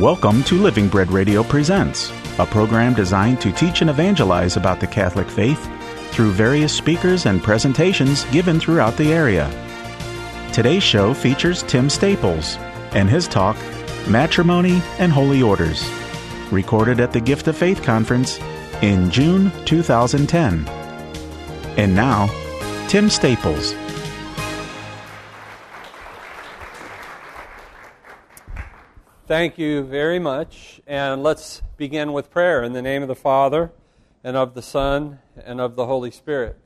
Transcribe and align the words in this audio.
Welcome 0.00 0.44
to 0.44 0.54
Living 0.54 0.88
Bread 0.88 1.10
Radio 1.12 1.42
Presents, 1.42 2.10
a 2.38 2.46
program 2.46 2.94
designed 2.94 3.38
to 3.42 3.52
teach 3.52 3.82
and 3.82 3.90
evangelize 3.90 4.56
about 4.56 4.80
the 4.80 4.86
Catholic 4.86 5.28
faith 5.28 5.68
through 6.10 6.30
various 6.30 6.72
speakers 6.72 7.26
and 7.26 7.42
presentations 7.42 8.24
given 8.32 8.58
throughout 8.58 8.96
the 8.96 9.12
area. 9.12 9.50
Today's 10.54 10.82
show 10.82 11.12
features 11.12 11.64
Tim 11.64 11.90
Staples 11.90 12.56
and 12.92 13.10
his 13.10 13.28
talk, 13.28 13.58
Matrimony 14.08 14.80
and 14.98 15.12
Holy 15.12 15.42
Orders, 15.42 15.86
recorded 16.50 16.98
at 16.98 17.12
the 17.12 17.20
Gift 17.20 17.46
of 17.46 17.54
Faith 17.58 17.82
Conference 17.82 18.38
in 18.80 19.10
June 19.10 19.52
2010. 19.66 20.66
And 21.76 21.94
now, 21.94 22.30
Tim 22.88 23.10
Staples. 23.10 23.74
Thank 29.30 29.58
you 29.58 29.84
very 29.84 30.18
much. 30.18 30.80
And 30.88 31.22
let's 31.22 31.62
begin 31.76 32.12
with 32.12 32.32
prayer 32.32 32.64
in 32.64 32.72
the 32.72 32.82
name 32.82 33.00
of 33.02 33.06
the 33.06 33.14
Father, 33.14 33.70
and 34.24 34.36
of 34.36 34.54
the 34.54 34.60
Son, 34.60 35.20
and 35.36 35.60
of 35.60 35.76
the 35.76 35.86
Holy 35.86 36.10
Spirit. 36.10 36.58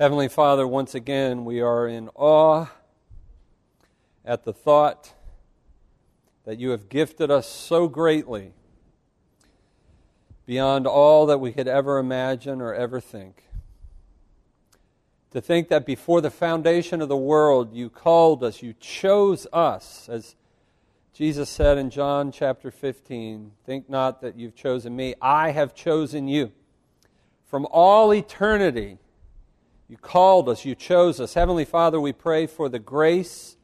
Heavenly 0.00 0.26
Father, 0.26 0.66
once 0.66 0.92
again, 0.92 1.44
we 1.44 1.60
are 1.60 1.86
in 1.86 2.08
awe 2.16 2.66
at 4.24 4.42
the 4.42 4.52
thought 4.52 5.12
that 6.44 6.58
you 6.58 6.70
have 6.70 6.88
gifted 6.88 7.30
us 7.30 7.48
so 7.48 7.86
greatly 7.86 8.54
beyond 10.46 10.84
all 10.84 11.26
that 11.26 11.38
we 11.38 11.52
could 11.52 11.68
ever 11.68 11.98
imagine 11.98 12.60
or 12.60 12.74
ever 12.74 12.98
think. 12.98 13.45
To 15.36 15.42
think 15.42 15.68
that 15.68 15.84
before 15.84 16.22
the 16.22 16.30
foundation 16.30 17.02
of 17.02 17.10
the 17.10 17.16
world, 17.16 17.74
you 17.74 17.90
called 17.90 18.42
us, 18.42 18.62
you 18.62 18.72
chose 18.80 19.46
us, 19.52 20.08
as 20.08 20.34
Jesus 21.12 21.50
said 21.50 21.76
in 21.76 21.90
John 21.90 22.32
chapter 22.32 22.70
15 22.70 23.52
Think 23.66 23.90
not 23.90 24.22
that 24.22 24.38
you've 24.38 24.54
chosen 24.54 24.96
me, 24.96 25.14
I 25.20 25.50
have 25.50 25.74
chosen 25.74 26.26
you. 26.26 26.52
From 27.44 27.66
all 27.70 28.14
eternity, 28.14 28.96
you 29.90 29.98
called 29.98 30.48
us, 30.48 30.64
you 30.64 30.74
chose 30.74 31.20
us. 31.20 31.34
Heavenly 31.34 31.66
Father, 31.66 32.00
we 32.00 32.14
pray 32.14 32.46
for 32.46 32.70
the 32.70 32.78
grace, 32.78 33.58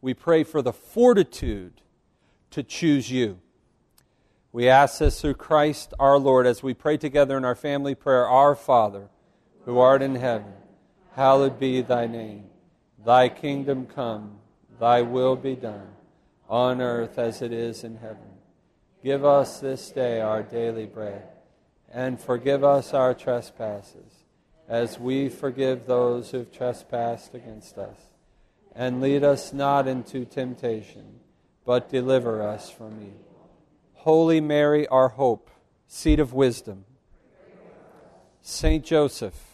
we 0.00 0.14
pray 0.14 0.44
for 0.44 0.62
the 0.62 0.72
fortitude 0.72 1.80
to 2.52 2.62
choose 2.62 3.10
you. 3.10 3.40
We 4.52 4.68
ask 4.68 5.00
this 5.00 5.20
through 5.20 5.34
Christ 5.34 5.94
our 5.98 6.16
Lord 6.16 6.46
as 6.46 6.62
we 6.62 6.74
pray 6.74 6.96
together 6.96 7.36
in 7.36 7.44
our 7.44 7.56
family 7.56 7.96
prayer 7.96 8.28
Our 8.28 8.54
Father, 8.54 9.08
who 9.64 9.80
art 9.80 10.00
in 10.00 10.14
heaven 10.14 10.52
hallowed 11.18 11.58
be 11.58 11.80
thy 11.80 12.06
name. 12.06 12.44
Thy 13.04 13.28
kingdom 13.28 13.86
come, 13.86 14.38
thy 14.78 15.02
will 15.02 15.34
be 15.34 15.56
done, 15.56 15.88
on 16.48 16.80
earth 16.80 17.18
as 17.18 17.42
it 17.42 17.52
is 17.52 17.82
in 17.82 17.96
heaven. 17.96 18.38
Give 19.02 19.24
us 19.24 19.58
this 19.58 19.90
day 19.90 20.20
our 20.20 20.44
daily 20.44 20.86
bread, 20.86 21.26
and 21.92 22.20
forgive 22.20 22.62
us 22.62 22.94
our 22.94 23.14
trespasses, 23.14 24.12
as 24.68 25.00
we 25.00 25.28
forgive 25.28 25.86
those 25.86 26.30
who 26.30 26.38
have 26.38 26.52
trespassed 26.52 27.34
against 27.34 27.78
us. 27.78 27.98
And 28.72 29.00
lead 29.00 29.24
us 29.24 29.52
not 29.52 29.88
into 29.88 30.24
temptation, 30.24 31.18
but 31.66 31.90
deliver 31.90 32.42
us 32.42 32.70
from 32.70 33.00
evil. 33.00 33.50
Holy 33.94 34.40
Mary, 34.40 34.86
our 34.86 35.08
hope, 35.08 35.50
seat 35.88 36.20
of 36.20 36.32
wisdom. 36.32 36.84
Saint 38.40 38.84
Joseph, 38.84 39.47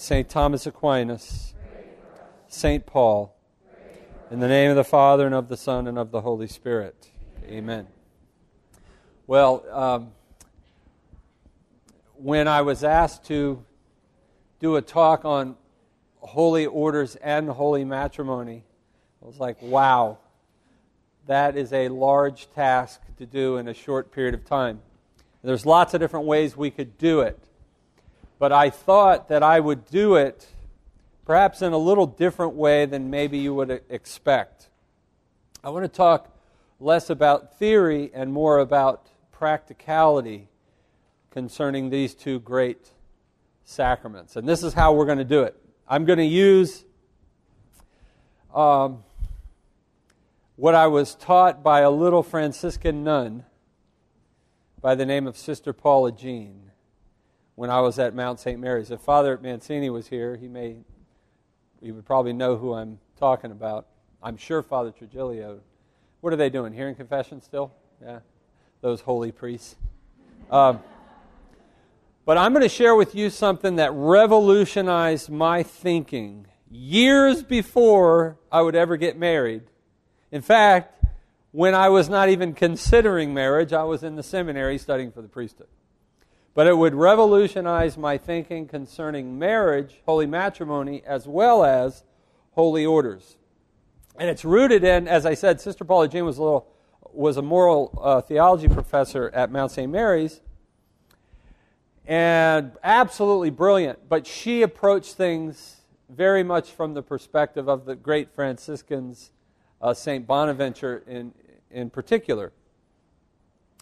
St. 0.00 0.28
Thomas 0.28 0.64
Aquinas, 0.64 1.54
St. 2.46 2.86
Paul. 2.86 3.34
In 4.30 4.38
the 4.38 4.46
name 4.46 4.70
of 4.70 4.76
the 4.76 4.84
Father, 4.84 5.26
and 5.26 5.34
of 5.34 5.48
the 5.48 5.56
Son, 5.56 5.88
and 5.88 5.98
of 5.98 6.12
the 6.12 6.20
Holy 6.20 6.46
Spirit. 6.46 7.08
Amen. 7.48 7.88
Well, 9.26 9.64
um, 9.72 10.12
when 12.14 12.46
I 12.46 12.62
was 12.62 12.84
asked 12.84 13.24
to 13.24 13.64
do 14.60 14.76
a 14.76 14.82
talk 14.82 15.24
on 15.24 15.56
holy 16.20 16.64
orders 16.64 17.16
and 17.16 17.48
holy 17.48 17.84
matrimony, 17.84 18.62
I 19.20 19.26
was 19.26 19.40
like, 19.40 19.60
wow, 19.60 20.18
that 21.26 21.56
is 21.56 21.72
a 21.72 21.88
large 21.88 22.48
task 22.52 23.00
to 23.16 23.26
do 23.26 23.56
in 23.56 23.66
a 23.66 23.74
short 23.74 24.12
period 24.12 24.34
of 24.34 24.44
time. 24.44 24.80
There's 25.42 25.66
lots 25.66 25.92
of 25.92 25.98
different 25.98 26.26
ways 26.26 26.56
we 26.56 26.70
could 26.70 26.98
do 26.98 27.18
it 27.22 27.47
but 28.38 28.52
I 28.52 28.70
thought 28.70 29.28
that 29.28 29.42
I 29.42 29.60
would 29.60 29.84
do 29.86 30.14
it 30.14 30.46
perhaps 31.28 31.60
in 31.60 31.74
a 31.74 31.78
little 31.78 32.06
different 32.06 32.54
way 32.54 32.86
than 32.86 33.10
maybe 33.10 33.36
you 33.36 33.52
would 33.52 33.82
expect. 33.90 34.70
I 35.62 35.68
want 35.68 35.84
to 35.84 35.88
talk 35.88 36.34
less 36.80 37.10
about 37.10 37.58
theory 37.58 38.10
and 38.14 38.32
more 38.32 38.58
about 38.60 39.08
practicality 39.30 40.48
concerning 41.30 41.90
these 41.90 42.14
two 42.14 42.40
great 42.40 42.92
sacraments. 43.64 44.36
And 44.36 44.48
this 44.48 44.62
is 44.62 44.72
how 44.72 44.94
we're 44.94 45.04
going 45.04 45.18
to 45.18 45.24
do 45.24 45.42
it. 45.42 45.54
I'm 45.86 46.06
going 46.06 46.18
to 46.18 46.24
use 46.24 46.86
um, 48.54 49.04
what 50.56 50.74
I 50.74 50.86
was 50.86 51.14
taught 51.14 51.62
by 51.62 51.80
a 51.80 51.90
little 51.90 52.22
Franciscan 52.22 53.04
nun 53.04 53.44
by 54.80 54.94
the 54.94 55.04
name 55.04 55.26
of 55.26 55.36
Sister 55.36 55.74
Paula 55.74 56.10
Jean 56.10 56.67
when 57.58 57.70
I 57.70 57.80
was 57.80 57.98
at 57.98 58.14
Mount 58.14 58.38
St. 58.38 58.60
Mary's. 58.60 58.92
If 58.92 59.00
Father 59.00 59.36
Mancini 59.42 59.90
was 59.90 60.06
here, 60.06 60.36
he 60.36 60.46
may 60.46 60.76
he 61.82 61.90
would 61.90 62.06
probably 62.06 62.32
know 62.32 62.56
who 62.56 62.72
I'm 62.72 63.00
talking 63.18 63.50
about. 63.50 63.88
I'm 64.22 64.36
sure 64.36 64.62
Father 64.62 64.92
Trigilio. 64.92 65.58
What 66.20 66.32
are 66.32 66.36
they 66.36 66.50
doing? 66.50 66.72
Hearing 66.72 66.94
confession 66.94 67.42
still? 67.42 67.72
Yeah, 68.00 68.20
those 68.80 69.00
holy 69.00 69.32
priests. 69.32 69.74
Um, 70.52 70.78
but 72.24 72.38
I'm 72.38 72.52
going 72.52 72.62
to 72.62 72.68
share 72.68 72.94
with 72.94 73.16
you 73.16 73.28
something 73.28 73.74
that 73.74 73.90
revolutionized 73.92 75.28
my 75.28 75.64
thinking 75.64 76.46
years 76.70 77.42
before 77.42 78.38
I 78.52 78.62
would 78.62 78.76
ever 78.76 78.96
get 78.96 79.18
married. 79.18 79.64
In 80.30 80.42
fact, 80.42 81.04
when 81.50 81.74
I 81.74 81.88
was 81.88 82.08
not 82.08 82.28
even 82.28 82.54
considering 82.54 83.34
marriage, 83.34 83.72
I 83.72 83.82
was 83.82 84.04
in 84.04 84.14
the 84.14 84.22
seminary 84.22 84.78
studying 84.78 85.10
for 85.10 85.22
the 85.22 85.28
priesthood 85.28 85.66
but 86.58 86.66
it 86.66 86.76
would 86.76 86.92
revolutionize 86.92 87.96
my 87.96 88.18
thinking 88.18 88.66
concerning 88.66 89.38
marriage, 89.38 90.00
holy 90.06 90.26
matrimony, 90.26 91.00
as 91.06 91.24
well 91.24 91.62
as 91.64 92.02
holy 92.50 92.84
orders. 92.84 93.36
And 94.18 94.28
it's 94.28 94.44
rooted 94.44 94.82
in, 94.82 95.06
as 95.06 95.24
I 95.24 95.34
said, 95.34 95.60
Sister 95.60 95.84
Paula 95.84 96.08
Jean 96.08 96.24
was 96.24 96.36
a 96.38 96.42
little 96.42 96.66
was 97.12 97.36
a 97.36 97.42
moral 97.42 97.96
uh, 98.02 98.20
theology 98.22 98.66
professor 98.66 99.30
at 99.32 99.52
Mount 99.52 99.70
St. 99.70 99.88
Mary's, 99.88 100.40
and 102.08 102.72
absolutely 102.82 103.50
brilliant. 103.50 104.08
But 104.08 104.26
she 104.26 104.62
approached 104.62 105.14
things 105.14 105.82
very 106.10 106.42
much 106.42 106.72
from 106.72 106.92
the 106.92 107.02
perspective 107.02 107.68
of 107.68 107.84
the 107.84 107.94
great 107.94 108.34
Franciscans, 108.34 109.30
uh, 109.80 109.94
Saint 109.94 110.26
Bonaventure 110.26 111.04
in 111.06 111.32
in 111.70 111.88
particular. 111.88 112.52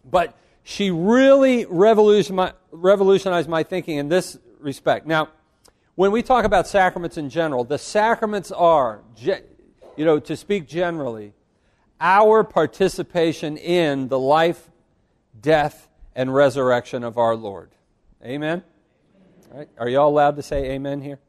But 0.05 0.37
she 0.69 0.91
really 0.91 1.65
revolutionized 1.65 3.49
my 3.49 3.63
thinking 3.63 3.99
in 3.99 4.09
this 4.09 4.37
respect. 4.59 5.07
Now, 5.07 5.29
when 5.95 6.11
we 6.11 6.25
talk 6.25 6.45
about 6.45 6.67
sacraments 6.67 7.17
in 7.17 7.31
general, 7.31 7.63
the 7.63 7.79
sacraments 7.79 8.51
are, 8.51 9.01
you 9.17 10.05
know, 10.05 10.19
to 10.19 10.37
speak 10.37 10.67
generally, 10.67 11.35
our 12.01 12.43
participation 12.43 13.57
in 13.57 14.09
the 14.09 14.19
life, 14.19 14.69
death, 15.41 15.89
and 16.17 16.35
resurrection 16.35 17.05
of 17.05 17.17
our 17.17 17.37
Lord. 17.37 17.71
Amen? 18.25 18.65
All 19.53 19.59
right. 19.59 19.69
Are 19.79 19.89
you 19.89 20.01
all 20.01 20.09
allowed 20.09 20.35
to 20.35 20.43
say 20.43 20.73
amen 20.73 21.01
here? 21.01 21.21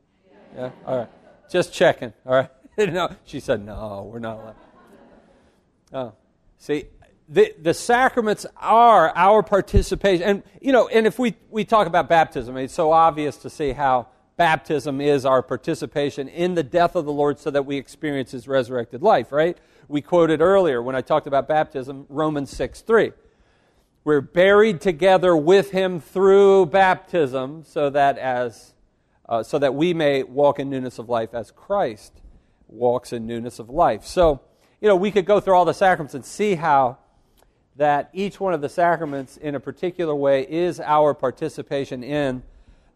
Yeah? 0.56 0.72
All 0.84 0.98
right. 0.98 1.10
Just 1.48 1.72
checking. 1.72 2.12
All 2.26 2.34
right. 2.34 2.50
no, 2.92 3.16
she 3.24 3.40
said, 3.40 3.64
no, 3.64 4.10
we're 4.12 4.18
not 4.18 4.40
allowed. 4.40 4.56
Oh. 5.94 6.14
See, 6.58 6.86
the, 7.30 7.54
the 7.62 7.74
sacraments 7.74 8.46
are 8.56 9.12
our 9.16 9.44
participation. 9.44 10.24
And, 10.24 10.44
you 10.62 10.72
know, 10.72 10.88
and 10.88 11.06
if 11.06 11.20
we, 11.20 11.36
we 11.50 11.66
talk 11.66 11.88
about 11.88 12.08
baptism, 12.08 12.56
it's 12.58 12.74
so 12.74 12.92
obvious 12.92 13.38
to 13.38 13.50
see 13.50 13.74
how 13.74 14.08
baptism 14.38 15.02
is 15.02 15.26
our 15.26 15.42
participation 15.42 16.28
in 16.28 16.56
the 16.56 16.64
death 16.64 16.96
of 16.96 17.06
the 17.06 17.12
Lord 17.12 17.40
so 17.40 17.52
that 17.52 17.66
we 17.66 17.78
experience 17.78 18.32
his 18.32 18.48
resurrected 18.48 19.02
life, 19.02 19.32
right? 19.32 19.58
We 19.88 20.02
quoted 20.02 20.42
earlier 20.42 20.82
when 20.82 20.96
I 20.96 21.02
talked 21.02 21.28
about 21.28 21.48
baptism, 21.48 22.06
Romans 22.08 22.50
6 22.52 22.82
3. 22.82 23.12
We're 24.04 24.22
buried 24.22 24.80
together 24.80 25.36
with 25.36 25.72
him 25.72 26.00
through 26.00 26.68
baptism 26.68 27.64
so 27.66 27.90
that 27.90 28.18
as 28.18 28.74
uh, 29.28 29.44
so 29.44 29.60
that 29.60 29.76
we 29.76 29.94
may 29.94 30.24
walk 30.24 30.60
in 30.60 30.70
newness 30.70 31.00
of 31.00 31.10
life 31.10 31.34
as 31.34 31.52
Christ 31.52 32.22
walks 32.70 33.12
in 33.12 33.28
newness 33.28 33.60
of 33.60 33.70
life. 33.70 34.06
So, 34.06 34.40
you 34.80 34.88
know, 34.88 34.96
we 34.96 35.12
could 35.12 35.26
go 35.26 35.42
through 35.42 35.56
all 35.56 35.66
the 35.66 35.74
sacraments 35.74 36.14
and 36.14 36.24
see 36.24 36.56
how 36.56 36.98
that 37.78 38.10
each 38.12 38.40
one 38.40 38.54
of 38.54 38.62
the 38.62 38.70
sacraments 38.70 39.38
in 39.38 39.56
a 39.56 39.60
particular 39.60 40.16
way 40.16 40.42
is 40.50 40.80
our 40.80 41.14
participation 41.14 42.04
in 42.04 42.44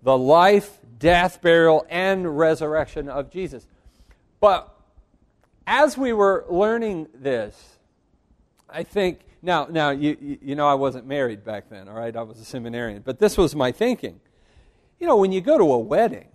the 0.03 0.17
life, 0.17 0.79
death, 0.97 1.41
burial, 1.41 1.85
and 1.89 2.37
resurrection 2.37 3.07
of 3.07 3.29
Jesus. 3.29 3.65
But 4.39 4.75
as 5.67 5.97
we 5.97 6.13
were 6.13 6.45
learning 6.49 7.07
this, 7.13 7.77
I 8.67 8.83
think 8.83 9.19
now 9.41 9.67
now 9.69 9.91
you 9.91 10.39
you 10.41 10.55
know 10.55 10.67
I 10.67 10.73
wasn't 10.73 11.05
married 11.05 11.43
back 11.43 11.69
then, 11.69 11.87
all 11.87 11.95
right? 11.95 12.15
I 12.15 12.23
was 12.23 12.39
a 12.39 12.45
seminarian, 12.45 13.03
but 13.05 13.19
this 13.19 13.37
was 13.37 13.55
my 13.55 13.71
thinking. 13.71 14.19
You 14.99 15.07
know, 15.07 15.17
when 15.17 15.31
you 15.31 15.41
go 15.41 15.57
to 15.57 15.63
a 15.63 15.79
wedding, 15.79 16.29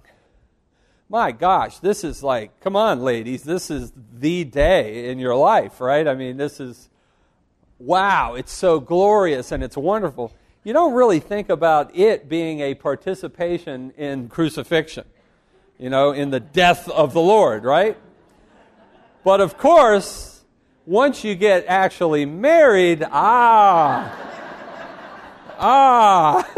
my 1.08 1.32
gosh, 1.32 1.78
this 1.78 2.04
is 2.04 2.22
like, 2.22 2.60
come 2.60 2.76
on, 2.76 3.00
ladies, 3.00 3.42
this 3.42 3.70
is 3.70 3.92
the 4.12 4.44
day 4.44 5.08
in 5.08 5.18
your 5.18 5.36
life, 5.36 5.80
right? 5.80 6.06
I 6.06 6.14
mean, 6.14 6.36
this 6.36 6.58
is 6.60 6.88
wow, 7.78 8.34
it's 8.34 8.52
so 8.52 8.80
glorious 8.80 9.52
and 9.52 9.62
it's 9.62 9.76
wonderful. 9.76 10.32
You 10.64 10.72
don't 10.72 10.94
really 10.94 11.20
think 11.20 11.48
about 11.48 11.96
it 11.96 12.28
being 12.28 12.60
a 12.60 12.74
participation 12.74 13.92
in 13.96 14.28
crucifixion, 14.28 15.04
you 15.78 15.90
know, 15.90 16.12
in 16.12 16.30
the 16.30 16.40
death 16.40 16.88
of 16.88 17.12
the 17.12 17.20
Lord, 17.20 17.64
right? 17.64 17.96
But 19.22 19.40
of 19.40 19.58
course, 19.58 20.44
once 20.84 21.22
you 21.24 21.34
get 21.34 21.66
actually 21.66 22.26
married, 22.26 23.04
ah, 23.10 24.12
ah, 25.58 26.48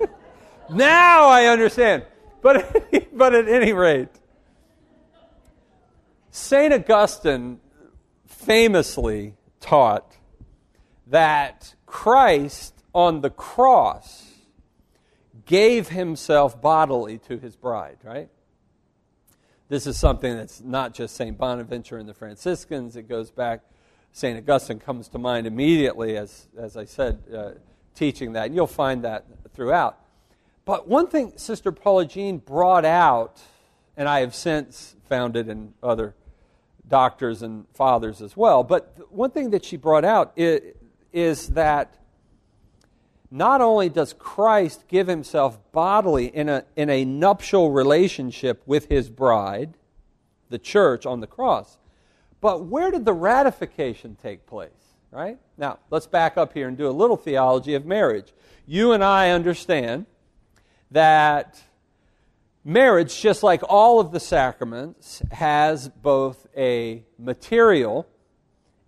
now 0.70 1.28
I 1.28 1.46
understand. 1.46 2.04
But, 2.42 2.92
but 3.16 3.34
at 3.34 3.48
any 3.48 3.72
rate, 3.72 4.08
St. 6.30 6.72
Augustine 6.72 7.60
famously 8.26 9.34
taught 9.60 10.17
that 11.10 11.74
Christ 11.86 12.74
on 12.94 13.20
the 13.20 13.30
cross 13.30 14.32
gave 15.46 15.88
himself 15.88 16.60
bodily 16.60 17.18
to 17.18 17.38
his 17.38 17.56
bride, 17.56 17.98
right? 18.02 18.28
This 19.68 19.86
is 19.86 19.98
something 19.98 20.34
that's 20.34 20.60
not 20.60 20.94
just 20.94 21.14
St. 21.14 21.36
Bonaventure 21.36 21.98
and 21.98 22.08
the 22.08 22.14
Franciscans. 22.14 22.96
It 22.96 23.08
goes 23.08 23.30
back, 23.30 23.60
St. 24.12 24.38
Augustine 24.38 24.78
comes 24.78 25.08
to 25.08 25.18
mind 25.18 25.46
immediately, 25.46 26.16
as, 26.16 26.48
as 26.58 26.76
I 26.76 26.84
said, 26.84 27.22
uh, 27.34 27.50
teaching 27.94 28.32
that. 28.32 28.46
And 28.46 28.54
you'll 28.54 28.66
find 28.66 29.04
that 29.04 29.26
throughout. 29.54 29.98
But 30.64 30.88
one 30.88 31.06
thing 31.06 31.32
Sister 31.36 31.72
Paula 31.72 32.06
Jean 32.06 32.38
brought 32.38 32.84
out, 32.84 33.40
and 33.96 34.08
I 34.08 34.20
have 34.20 34.34
since 34.34 34.96
found 35.08 35.36
it 35.36 35.48
in 35.48 35.72
other 35.82 36.14
doctors 36.86 37.42
and 37.42 37.66
fathers 37.74 38.22
as 38.22 38.36
well, 38.36 38.62
but 38.64 39.12
one 39.12 39.30
thing 39.30 39.50
that 39.50 39.64
she 39.64 39.76
brought 39.76 40.04
out 40.04 40.32
is, 40.36 40.74
is 41.12 41.48
that 41.48 41.98
not 43.30 43.60
only 43.60 43.88
does 43.88 44.14
Christ 44.14 44.84
give 44.88 45.06
himself 45.06 45.58
bodily 45.72 46.26
in 46.26 46.48
a, 46.48 46.64
in 46.76 46.88
a 46.88 47.04
nuptial 47.04 47.70
relationship 47.70 48.62
with 48.66 48.88
his 48.88 49.10
bride, 49.10 49.74
the 50.48 50.58
church, 50.58 51.04
on 51.04 51.20
the 51.20 51.26
cross, 51.26 51.76
but 52.40 52.64
where 52.64 52.90
did 52.90 53.04
the 53.04 53.12
ratification 53.12 54.16
take 54.22 54.46
place? 54.46 54.70
Right? 55.10 55.38
Now, 55.56 55.78
let's 55.90 56.06
back 56.06 56.36
up 56.36 56.52
here 56.52 56.68
and 56.68 56.76
do 56.76 56.88
a 56.88 56.92
little 56.92 57.16
theology 57.16 57.74
of 57.74 57.84
marriage. 57.86 58.32
You 58.66 58.92
and 58.92 59.02
I 59.02 59.30
understand 59.30 60.06
that 60.90 61.62
marriage, 62.64 63.20
just 63.20 63.42
like 63.42 63.62
all 63.68 64.00
of 64.00 64.12
the 64.12 64.20
sacraments, 64.20 65.22
has 65.32 65.88
both 65.88 66.46
a 66.56 67.04
material 67.18 68.06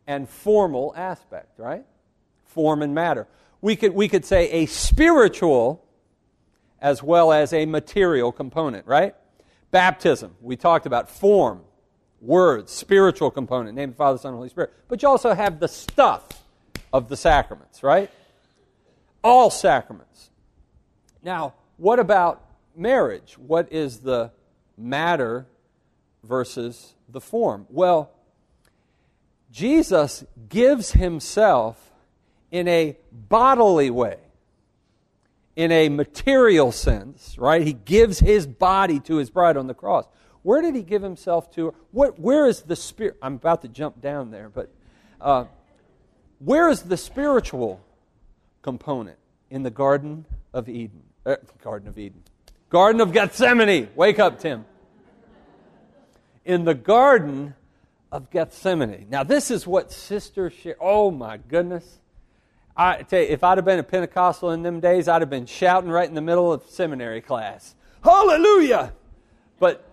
and 0.06 0.28
formal 0.28 0.93
aspect, 0.96 1.58
right? 1.58 1.84
Form 2.50 2.82
and 2.82 2.94
matter 2.94 3.26
we 3.61 3.76
could, 3.76 3.94
we 3.94 4.08
could 4.08 4.25
say 4.25 4.50
a 4.50 4.67
spiritual 4.67 5.85
as 6.81 7.02
well 7.02 7.32
as 7.32 7.52
a 7.52 7.67
material 7.67 8.32
component, 8.32 8.87
right? 8.87 9.14
Baptism, 9.70 10.35
we 10.41 10.56
talked 10.56 10.87
about 10.87 11.11
form, 11.11 11.61
words, 12.20 12.73
spiritual 12.73 13.31
component, 13.31 13.76
name 13.76 13.91
of 13.91 13.97
Father, 13.97 14.19
Son, 14.19 14.32
Holy 14.32 14.49
Spirit. 14.49 14.73
But 14.88 15.02
you 15.02 15.08
also 15.08 15.35
have 15.35 15.61
the 15.61 15.69
stuff 15.69 16.26
of 16.93 17.08
the 17.08 17.17
sacraments, 17.17 17.82
right? 17.82 18.11
All 19.23 19.50
sacraments. 19.50 20.31
Now, 21.23 21.55
what 21.76 21.99
about 21.99 22.43
marriage? 22.75 23.35
What 23.35 23.70
is 23.70 23.99
the 23.99 24.32
matter 24.79 25.47
versus 26.25 26.94
the 27.08 27.20
form? 27.20 27.67
Well, 27.69 28.11
Jesus 29.52 30.25
gives 30.49 30.93
himself 30.93 31.89
in 32.50 32.69
a 32.69 32.97
bodily 33.12 33.91
way, 33.91 34.19
in 35.56 35.70
a 35.73 35.88
material 35.88 36.73
sense, 36.73 37.37
right? 37.38 37.62
He 37.62 37.73
gives 37.73 38.19
his 38.19 38.47
body 38.47 39.00
to 39.00 39.17
his 39.17 39.31
bride 39.31 39.56
on 39.56 39.67
the 39.67 39.75
cross. 39.75 40.06
Where 40.43 40.62
did 40.62 40.75
he 40.75 40.82
give 40.82 41.02
himself 41.02 41.50
to? 41.55 41.75
What, 41.91 42.19
where 42.19 42.47
is 42.47 42.62
the 42.62 42.76
spirit? 42.76 43.17
I'm 43.20 43.35
about 43.35 43.62
to 43.62 43.69
jump 43.69 44.00
down 44.00 44.31
there, 44.31 44.49
but 44.49 44.70
uh, 45.20 45.44
where 46.38 46.69
is 46.70 46.82
the 46.82 46.97
spiritual 46.97 47.81
component 48.62 49.19
in 49.50 49.62
the 49.62 49.70
Garden 49.70 50.25
of 50.55 50.69
Eden? 50.69 51.02
Uh, 51.26 51.37
Garden 51.62 51.88
of 51.88 51.99
Eden. 51.99 52.23
Garden 52.70 53.00
of 53.00 53.12
Gethsemane. 53.12 53.88
Wake 53.94 54.19
up, 54.19 54.41
Tim. 54.41 54.64
In 56.44 56.64
the 56.64 56.75
Garden 56.75 57.55
of 58.11 58.31
Gethsemane. 58.31 59.06
Now, 59.11 59.23
this 59.23 59.50
is 59.50 59.67
what 59.67 59.93
Sister 59.93 60.50
Sher- 60.50 60.76
Oh, 60.81 61.11
my 61.11 61.37
goodness. 61.37 62.00
I 62.81 63.03
tell 63.03 63.21
you, 63.21 63.27
if 63.27 63.44
I'd 63.44 63.59
have 63.59 63.67
been 63.67 63.79
a 63.79 63.82
Pentecostal 63.82 64.53
in 64.53 64.62
them 64.62 64.81
days, 64.81 65.06
I'd 65.06 65.21
have 65.21 65.29
been 65.29 65.44
shouting 65.44 65.91
right 65.91 66.09
in 66.09 66.15
the 66.15 66.23
middle 66.23 66.50
of 66.50 66.65
seminary 66.65 67.21
class. 67.21 67.75
Hallelujah! 68.03 68.94
But 69.59 69.85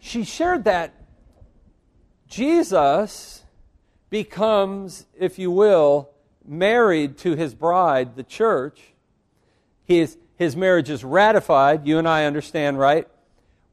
she 0.00 0.24
shared 0.24 0.64
that 0.64 0.94
Jesus 2.26 3.42
becomes, 4.08 5.04
if 5.18 5.38
you 5.38 5.50
will, 5.50 6.08
married 6.46 7.18
to 7.18 7.36
his 7.36 7.54
bride, 7.54 8.16
the 8.16 8.22
church. 8.22 8.94
His, 9.84 10.16
his 10.36 10.56
marriage 10.56 10.88
is 10.88 11.04
ratified. 11.04 11.86
You 11.86 11.98
and 11.98 12.08
I 12.08 12.24
understand, 12.24 12.78
right? 12.78 13.06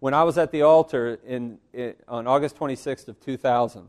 When 0.01 0.13
I 0.13 0.23
was 0.23 0.37
at 0.37 0.51
the 0.51 0.63
altar 0.63 1.17
in, 1.25 1.57
in 1.71 1.93
on 2.05 2.27
August 2.27 2.57
26th 2.57 3.07
of 3.07 3.17
2000 3.21 3.87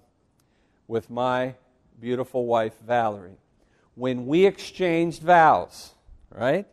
with 0.86 1.10
my 1.10 1.56
beautiful 1.98 2.46
wife, 2.46 2.74
Valerie, 2.86 3.38
when 3.94 4.26
we 4.26 4.46
exchanged 4.46 5.22
vows, 5.22 5.92
right? 6.30 6.66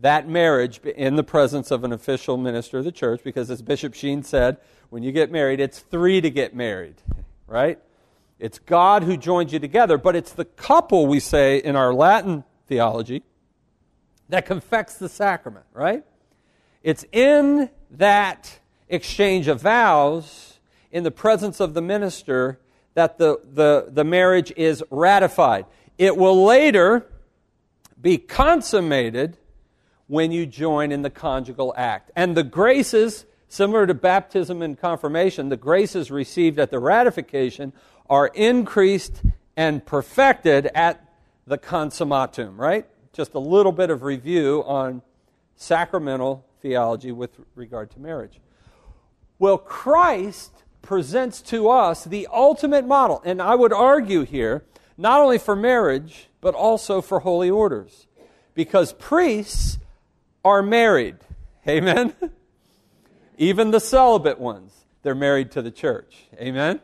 That 0.00 0.28
marriage 0.28 0.78
in 0.78 1.16
the 1.16 1.24
presence 1.24 1.70
of 1.70 1.84
an 1.84 1.92
official 1.92 2.36
minister 2.36 2.78
of 2.78 2.84
the 2.84 2.92
church, 2.92 3.22
because 3.24 3.50
as 3.50 3.62
Bishop 3.62 3.94
Sheen 3.94 4.22
said, 4.22 4.58
when 4.90 5.02
you 5.02 5.10
get 5.10 5.30
married, 5.30 5.58
it's 5.58 5.80
three 5.80 6.20
to 6.20 6.30
get 6.30 6.54
married, 6.54 6.96
right? 7.46 7.78
It's 8.38 8.58
God 8.58 9.02
who 9.02 9.16
joins 9.16 9.52
you 9.52 9.58
together, 9.58 9.98
but 9.98 10.14
it's 10.14 10.32
the 10.32 10.44
couple, 10.44 11.06
we 11.06 11.20
say 11.20 11.58
in 11.58 11.74
our 11.74 11.92
Latin 11.92 12.44
theology, 12.66 13.22
that 14.28 14.44
confects 14.44 14.96
the 14.96 15.08
sacrament, 15.08 15.66
right? 15.72 16.04
It's 16.82 17.04
in 17.12 17.70
that 17.92 18.60
exchange 18.88 19.48
of 19.48 19.62
vows, 19.62 20.58
in 20.92 21.02
the 21.02 21.10
presence 21.10 21.58
of 21.60 21.74
the 21.74 21.82
minister, 21.82 22.60
that 22.94 23.18
the, 23.18 23.40
the, 23.44 23.88
the 23.90 24.04
marriage 24.04 24.52
is 24.56 24.84
ratified. 24.90 25.66
It 25.98 26.16
will 26.16 26.44
later 26.44 27.06
be 28.00 28.18
consummated 28.18 29.38
when 30.06 30.30
you 30.30 30.46
join 30.46 30.92
in 30.92 31.02
the 31.02 31.10
conjugal 31.10 31.74
act. 31.76 32.10
And 32.14 32.36
the 32.36 32.44
graces, 32.44 33.24
similar 33.48 33.86
to 33.86 33.94
baptism 33.94 34.62
and 34.62 34.78
confirmation, 34.78 35.48
the 35.48 35.56
graces 35.56 36.10
received 36.10 36.58
at 36.58 36.70
the 36.70 36.78
ratification 36.78 37.72
are 38.08 38.28
increased 38.28 39.22
and 39.56 39.84
perfected 39.84 40.70
at 40.74 41.02
the 41.46 41.58
consummatum, 41.58 42.58
right? 42.58 42.86
Just 43.12 43.34
a 43.34 43.38
little 43.38 43.72
bit 43.72 43.90
of 43.90 44.02
review 44.02 44.62
on 44.66 45.02
sacramental 45.56 46.44
theology 46.60 47.12
with 47.12 47.30
regard 47.54 47.90
to 47.92 48.00
marriage. 48.00 48.40
Well, 49.38 49.58
Christ 49.58 50.52
presents 50.82 51.42
to 51.42 51.68
us 51.68 52.04
the 52.04 52.28
ultimate 52.32 52.86
model. 52.86 53.20
And 53.24 53.42
I 53.42 53.54
would 53.54 53.72
argue 53.72 54.22
here 54.22 54.64
not 54.96 55.20
only 55.20 55.38
for 55.38 55.54
marriage, 55.54 56.28
but 56.40 56.54
also 56.54 57.00
for 57.00 57.20
holy 57.20 57.50
orders. 57.50 58.06
Because 58.54 58.92
priests 58.92 59.78
are 60.44 60.62
married. 60.62 61.16
Amen? 61.68 62.14
Even 63.38 63.70
the 63.70 63.80
celibate 63.80 64.38
ones, 64.38 64.72
they're 65.02 65.14
married 65.14 65.50
to 65.52 65.62
the 65.62 65.70
church. 65.70 66.24
Amen? 66.40 66.80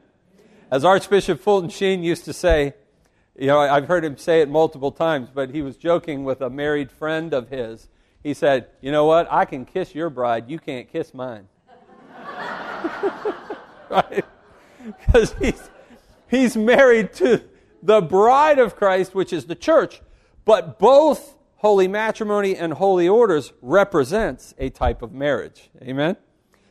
As 0.71 0.85
Archbishop 0.85 1.40
Fulton 1.40 1.71
Sheen 1.71 2.02
used 2.02 2.25
to 2.26 2.33
say, 2.33 2.75
you 3.38 3.47
know, 3.47 3.59
I've 3.59 3.88
heard 3.88 4.04
him 4.04 4.19
say 4.19 4.40
it 4.42 4.49
multiple 4.49 4.92
times, 4.92 5.28
but 5.33 5.50
he 5.50 5.62
was 5.62 5.76
joking 5.76 6.25
with 6.25 6.42
a 6.42 6.50
married 6.50 6.90
friend 6.90 7.33
of 7.33 7.49
his. 7.49 7.88
He 8.23 8.35
said, 8.35 8.69
You 8.81 8.92
know 8.92 9.07
what? 9.07 9.26
I 9.31 9.45
can 9.47 9.64
kiss 9.64 9.95
your 9.95 10.11
bride, 10.11 10.50
you 10.50 10.59
can't 10.59 10.90
kiss 10.90 11.14
mine. 11.14 11.49
right? 13.90 14.25
Because 14.85 15.35
he's, 15.40 15.71
he's 16.28 16.57
married 16.57 17.12
to 17.14 17.42
the 17.83 18.01
bride 18.01 18.59
of 18.59 18.77
Christ, 18.77 19.15
which 19.15 19.33
is 19.33 19.47
the 19.47 19.55
church. 19.55 20.01
But 20.45 20.79
both 20.79 21.37
holy 21.57 21.89
matrimony 21.89 22.57
and 22.57 22.73
holy 22.73 23.09
orders 23.09 23.53
represents 23.61 24.55
a 24.59 24.71
type 24.71 25.03
of 25.03 25.12
marriage. 25.12 25.71
Amen? 25.83 26.17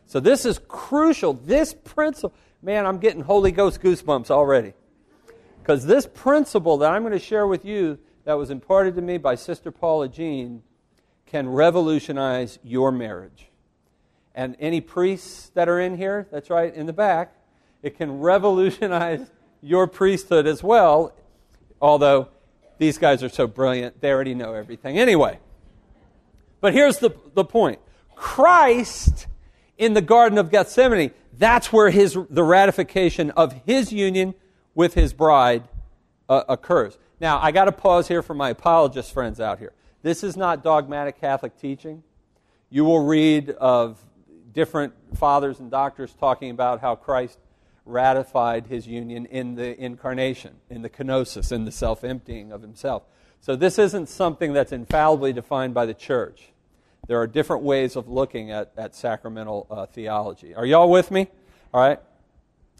So 0.05 0.19
this 0.19 0.45
is 0.45 0.59
crucial. 0.67 1.33
This 1.33 1.73
principle, 1.73 2.33
man, 2.61 2.85
I'm 2.85 2.99
getting 2.99 3.21
Holy 3.21 3.51
Ghost 3.51 3.81
goosebumps 3.81 4.29
already. 4.29 4.73
Because 5.61 5.85
this 5.85 6.07
principle 6.07 6.77
that 6.79 6.91
I'm 6.91 7.03
going 7.03 7.13
to 7.13 7.19
share 7.19 7.47
with 7.47 7.63
you 7.63 7.99
that 8.25 8.33
was 8.33 8.49
imparted 8.49 8.95
to 8.95 9.01
me 9.01 9.17
by 9.17 9.35
Sister 9.35 9.71
Paula 9.71 10.09
Jean 10.09 10.63
can 11.25 11.47
revolutionize 11.47 12.59
your 12.63 12.91
marriage. 12.91 13.47
And 14.35 14.55
any 14.59 14.81
priests 14.81 15.49
that 15.53 15.69
are 15.69 15.79
in 15.79 15.95
here, 15.97 16.27
that's 16.31 16.49
right, 16.49 16.73
in 16.73 16.85
the 16.85 16.93
back, 16.93 17.35
it 17.81 17.97
can 17.97 18.19
revolutionize 18.19 19.29
your 19.61 19.87
priesthood 19.87 20.47
as 20.47 20.63
well, 20.63 21.13
although 21.81 22.29
these 22.77 22.97
guys 22.97 23.23
are 23.23 23.29
so 23.29 23.47
brilliant, 23.47 24.01
they 24.01 24.11
already 24.11 24.33
know 24.33 24.53
everything. 24.53 24.97
Anyway, 24.97 25.39
but 26.59 26.73
here's 26.73 26.97
the, 26.97 27.11
the 27.33 27.45
point 27.45 27.79
Christ 28.15 29.27
in 29.77 29.93
the 29.93 30.01
Garden 30.01 30.37
of 30.37 30.51
Gethsemane, 30.51 31.11
that's 31.37 31.73
where 31.73 31.89
his, 31.89 32.17
the 32.29 32.43
ratification 32.43 33.31
of 33.31 33.53
his 33.65 33.91
union 33.91 34.35
with 34.75 34.93
his 34.93 35.13
bride 35.13 35.63
uh, 36.29 36.43
occurs. 36.47 36.97
Now, 37.19 37.39
I 37.39 37.51
got 37.51 37.65
to 37.65 37.71
pause 37.71 38.07
here 38.07 38.21
for 38.21 38.33
my 38.33 38.49
apologist 38.49 39.13
friends 39.13 39.39
out 39.39 39.59
here. 39.59 39.73
This 40.01 40.23
is 40.23 40.37
not 40.37 40.63
dogmatic 40.63 41.19
Catholic 41.19 41.57
teaching. 41.59 42.03
You 42.69 42.85
will 42.85 43.05
read 43.05 43.51
of 43.51 43.99
different 44.53 44.93
fathers 45.15 45.59
and 45.59 45.69
doctors 45.69 46.13
talking 46.13 46.51
about 46.51 46.81
how 46.81 46.95
Christ 46.95 47.37
ratified 47.85 48.67
his 48.67 48.87
union 48.87 49.25
in 49.25 49.55
the 49.55 49.79
incarnation, 49.81 50.55
in 50.69 50.81
the 50.81 50.89
kenosis, 50.89 51.51
in 51.51 51.65
the 51.65 51.71
self 51.71 52.03
emptying 52.03 52.51
of 52.51 52.61
himself. 52.61 53.03
So 53.39 53.55
this 53.55 53.79
isn't 53.79 54.07
something 54.07 54.53
that's 54.53 54.71
infallibly 54.71 55.33
defined 55.33 55.73
by 55.73 55.85
the 55.85 55.93
church. 55.93 56.51
There 57.07 57.19
are 57.19 57.27
different 57.27 57.63
ways 57.63 57.95
of 57.95 58.07
looking 58.07 58.51
at, 58.51 58.71
at 58.77 58.95
sacramental 58.95 59.65
uh, 59.69 59.87
theology. 59.87 60.53
Are 60.53 60.65
y'all 60.65 60.89
with 60.89 61.09
me? 61.09 61.27
All 61.73 61.81
right? 61.81 61.99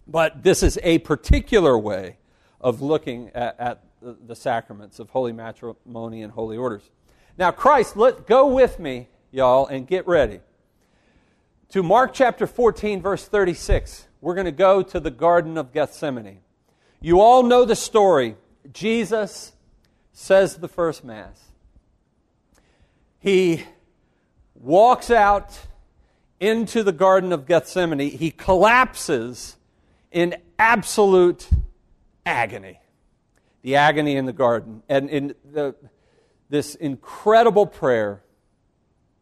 But 0.08 0.44
this 0.44 0.62
is 0.62 0.78
a 0.84 1.00
particular 1.00 1.78
way 1.78 2.18
of 2.60 2.82
looking 2.82 3.30
at, 3.30 3.60
at 3.60 3.84
the, 4.02 4.16
the 4.28 4.36
sacraments 4.36 5.00
of 5.00 5.10
holy 5.10 5.32
matrimony 5.32 6.22
and 6.22 6.32
holy 6.32 6.58
orders. 6.58 6.90
Now, 7.38 7.52
Christ, 7.52 7.98
let 7.98 8.28
go 8.28 8.46
with 8.46 8.80
me, 8.80 9.10
y'all, 9.32 9.66
and 9.66 9.88
get 9.88 10.08
ready 10.08 10.42
to 11.70 11.82
Mark 11.82 12.14
chapter 12.14 12.46
14, 12.46 13.02
verse 13.02 13.26
36. 13.26 14.08
We're 14.22 14.36
going 14.36 14.46
to 14.46 14.52
go 14.52 14.84
to 14.84 15.00
the 15.00 15.12
Garden 15.12 15.58
of 15.58 15.74
Gethsemane. 15.74 16.40
You 17.02 17.20
all 17.20 17.42
know 17.42 17.66
the 17.66 17.76
story. 17.76 18.36
Jesus 18.72 19.54
says 20.14 20.58
the 20.58 20.68
first 20.68 21.04
Mass. 21.04 21.52
He 23.20 23.66
walks 24.54 25.10
out 25.10 25.60
into 26.40 26.84
the 26.84 26.92
Garden 26.92 27.34
of 27.34 27.48
Gethsemane. 27.48 28.12
He 28.12 28.30
collapses 28.30 29.58
in 30.12 30.36
absolute 30.60 31.50
agony. 32.26 32.80
The 33.64 33.76
agony 33.76 34.16
in 34.18 34.26
the 34.26 34.34
garden. 34.34 34.84
And 34.88 35.10
in 35.10 35.36
the, 35.52 35.76
this 36.50 36.76
incredible 36.76 37.66
prayer 37.66 38.22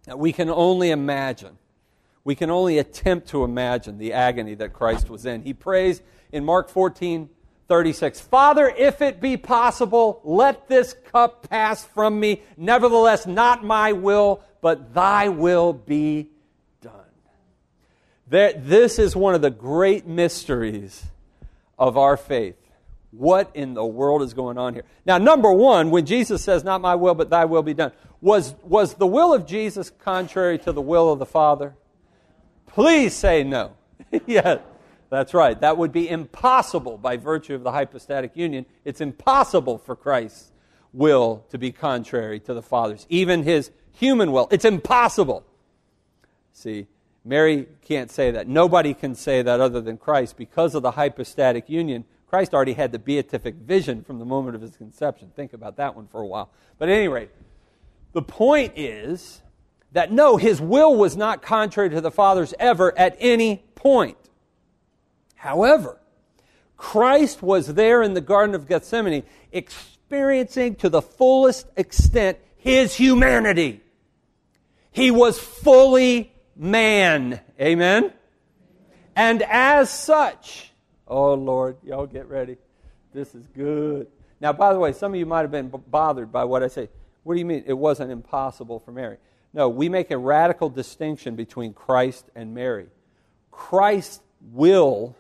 that 0.06 0.18
we 0.18 0.34
can 0.34 0.50
only 0.50 0.92
imagine 0.92 1.59
we 2.30 2.36
can 2.36 2.52
only 2.52 2.78
attempt 2.78 3.30
to 3.30 3.44
imagine 3.44 3.98
the 3.98 4.14
agony 4.14 4.54
that 4.54 4.72
Christ 4.72 5.10
was 5.10 5.26
in. 5.26 5.42
He 5.42 5.52
prays 5.52 6.04
in 6.32 6.46
Mark 6.46 6.70
14, 6.70 7.28
36 7.68 8.22
Father, 8.22 8.70
if 8.78 9.02
it 9.02 9.20
be 9.20 9.36
possible, 9.36 10.22
let 10.24 10.68
this 10.68 10.94
cup 11.12 11.50
pass 11.50 11.84
from 11.84 12.20
me. 12.20 12.44
Nevertheless, 12.56 13.26
not 13.26 13.64
my 13.64 13.94
will, 13.94 14.44
but 14.62 14.94
thy 14.94 15.30
will 15.30 15.74
be 15.74 16.30
done. 16.84 16.92
This 18.28 19.00
is 19.00 19.16
one 19.16 19.34
of 19.34 19.42
the 19.42 19.50
great 19.50 20.06
mysteries 20.06 21.04
of 21.80 21.98
our 21.98 22.16
faith. 22.16 22.58
What 23.10 23.50
in 23.56 23.74
the 23.74 23.84
world 23.84 24.22
is 24.22 24.36
going 24.36 24.60
on 24.60 24.76
here? 24.76 24.84
Now, 25.04 25.18
number 25.18 25.52
one, 25.52 25.90
when 25.90 26.06
Jesus 26.06 26.44
says, 26.44 26.64
Not 26.64 26.80
my 26.80 26.94
will, 26.94 27.16
but 27.16 27.32
thy 27.32 27.46
will 27.46 27.64
be 27.64 27.74
done, 27.74 27.92
was, 28.22 28.54
was 28.62 28.94
the 28.94 29.08
will 29.08 29.34
of 29.34 29.48
Jesus 29.48 29.90
contrary 29.90 30.60
to 30.60 30.72
the 30.72 30.80
will 30.80 31.12
of 31.12 31.18
the 31.18 31.26
Father? 31.26 31.74
Please 32.80 33.14
say 33.14 33.44
no. 33.44 33.74
yes, 34.26 34.62
that's 35.10 35.34
right. 35.34 35.60
That 35.60 35.76
would 35.76 35.92
be 35.92 36.08
impossible 36.08 36.98
by 36.98 37.18
virtue 37.18 37.54
of 37.54 37.64
the 37.64 37.74
hypostatic 37.74 38.38
union. 38.38 38.66
It's 38.86 39.02
impossible 39.02 39.80
for 39.80 39.98
Christ's 39.98 40.54
will 40.94 41.44
to 41.50 41.58
be 41.58 41.74
contrary 41.74 42.40
to 42.40 42.54
the 42.54 42.62
Father's, 42.62 43.06
even 43.10 43.44
his 43.44 43.72
human 43.92 44.32
will. 44.32 44.48
It's 44.50 44.64
impossible. 44.64 45.46
See, 46.54 46.88
Mary 47.26 47.68
can't 47.82 48.10
say 48.10 48.32
that. 48.32 48.48
Nobody 48.48 48.94
can 48.94 49.14
say 49.14 49.42
that 49.42 49.60
other 49.60 49.82
than 49.82 49.98
Christ 49.98 50.38
because 50.38 50.74
of 50.74 50.82
the 50.82 50.92
hypostatic 50.92 51.70
union. 51.70 52.06
Christ 52.28 52.54
already 52.54 52.74
had 52.74 52.94
the 52.94 53.00
beatific 53.00 53.56
vision 53.56 54.06
from 54.06 54.20
the 54.20 54.26
moment 54.26 54.56
of 54.56 54.62
his 54.62 54.78
conception. 54.78 55.34
Think 55.36 55.52
about 55.52 55.76
that 55.76 55.98
one 55.98 56.08
for 56.08 56.22
a 56.22 56.26
while. 56.26 56.50
But 56.78 56.88
at 56.88 56.96
any 56.96 57.10
rate, 57.10 57.32
the 58.14 58.22
point 58.22 58.72
is 58.78 59.42
that 59.92 60.12
no, 60.12 60.38
his 60.38 60.62
will 60.62 60.96
was 60.96 61.18
not 61.18 61.42
contrary 61.42 61.90
to 61.90 62.02
the 62.02 62.12
Father's 62.12 62.54
ever 62.60 62.98
at 62.98 63.16
any 63.20 63.64
point. 63.76 64.18
However, 65.36 66.00
Christ 66.78 67.42
was 67.42 67.74
there 67.74 68.02
in 68.04 68.14
the 68.14 68.22
Garden 68.22 68.56
of 68.56 68.68
Gethsemane 68.68 69.24
experiencing 69.52 70.76
to 70.76 70.90
the 70.90 71.02
fullest 71.02 71.68
extent 71.76 72.38
his 72.58 72.96
humanity. 72.96 73.82
He 74.92 75.12
was 75.12 75.40
fully 75.40 76.34
man. 76.56 77.40
Amen? 77.60 78.14
And 79.16 79.42
as 79.44 79.90
such, 79.90 80.72
oh 81.08 81.34
Lord, 81.34 81.78
y'all 81.84 82.06
get 82.06 82.28
ready. 82.30 82.58
This 83.14 83.34
is 83.34 83.48
good. 83.48 84.08
Now, 84.40 84.54
by 84.54 84.72
the 84.74 84.80
way, 84.80 84.94
some 84.94 85.14
of 85.14 85.20
you 85.20 85.26
might 85.26 85.42
have 85.42 85.52
been 85.52 85.70
bothered 85.70 86.32
by 86.32 86.46
what 86.46 86.64
I 86.64 86.68
say. 86.68 86.90
What 87.24 87.34
do 87.34 87.40
you 87.40 87.46
mean 87.46 87.64
it 87.66 87.74
wasn't 87.74 88.12
impossible 88.12 88.80
for 88.80 88.92
Mary? 88.92 89.18
No, 89.54 89.68
we 89.70 89.90
make 89.90 90.12
a 90.12 90.18
radical 90.18 90.70
distinction 90.70 91.36
between 91.36 91.74
Christ 91.74 92.26
and 92.36 92.54
Mary. 92.54 92.88
Christ's 93.52 94.22
will 94.52 95.16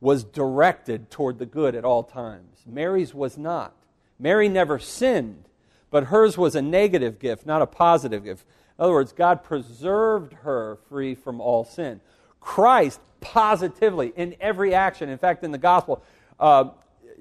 was 0.00 0.24
directed 0.24 1.10
toward 1.10 1.38
the 1.38 1.46
good 1.46 1.74
at 1.74 1.84
all 1.84 2.02
times. 2.02 2.62
Mary's 2.66 3.14
was 3.14 3.36
not. 3.36 3.74
Mary 4.18 4.48
never 4.48 4.78
sinned, 4.78 5.44
but 5.90 6.04
hers 6.04 6.38
was 6.38 6.54
a 6.54 6.62
negative 6.62 7.18
gift, 7.18 7.46
not 7.46 7.62
a 7.62 7.66
positive 7.66 8.24
gift. 8.24 8.44
In 8.78 8.84
other 8.84 8.92
words, 8.92 9.12
God 9.12 9.42
preserved 9.42 10.32
her 10.34 10.78
free 10.88 11.14
from 11.14 11.40
all 11.40 11.64
sin. 11.64 12.00
Christ 12.40 13.00
positively, 13.20 14.12
in 14.14 14.36
every 14.40 14.74
action, 14.74 15.08
in 15.08 15.18
fact, 15.18 15.42
in 15.42 15.50
the 15.50 15.58
gospel, 15.58 16.02
uh, 16.38 16.70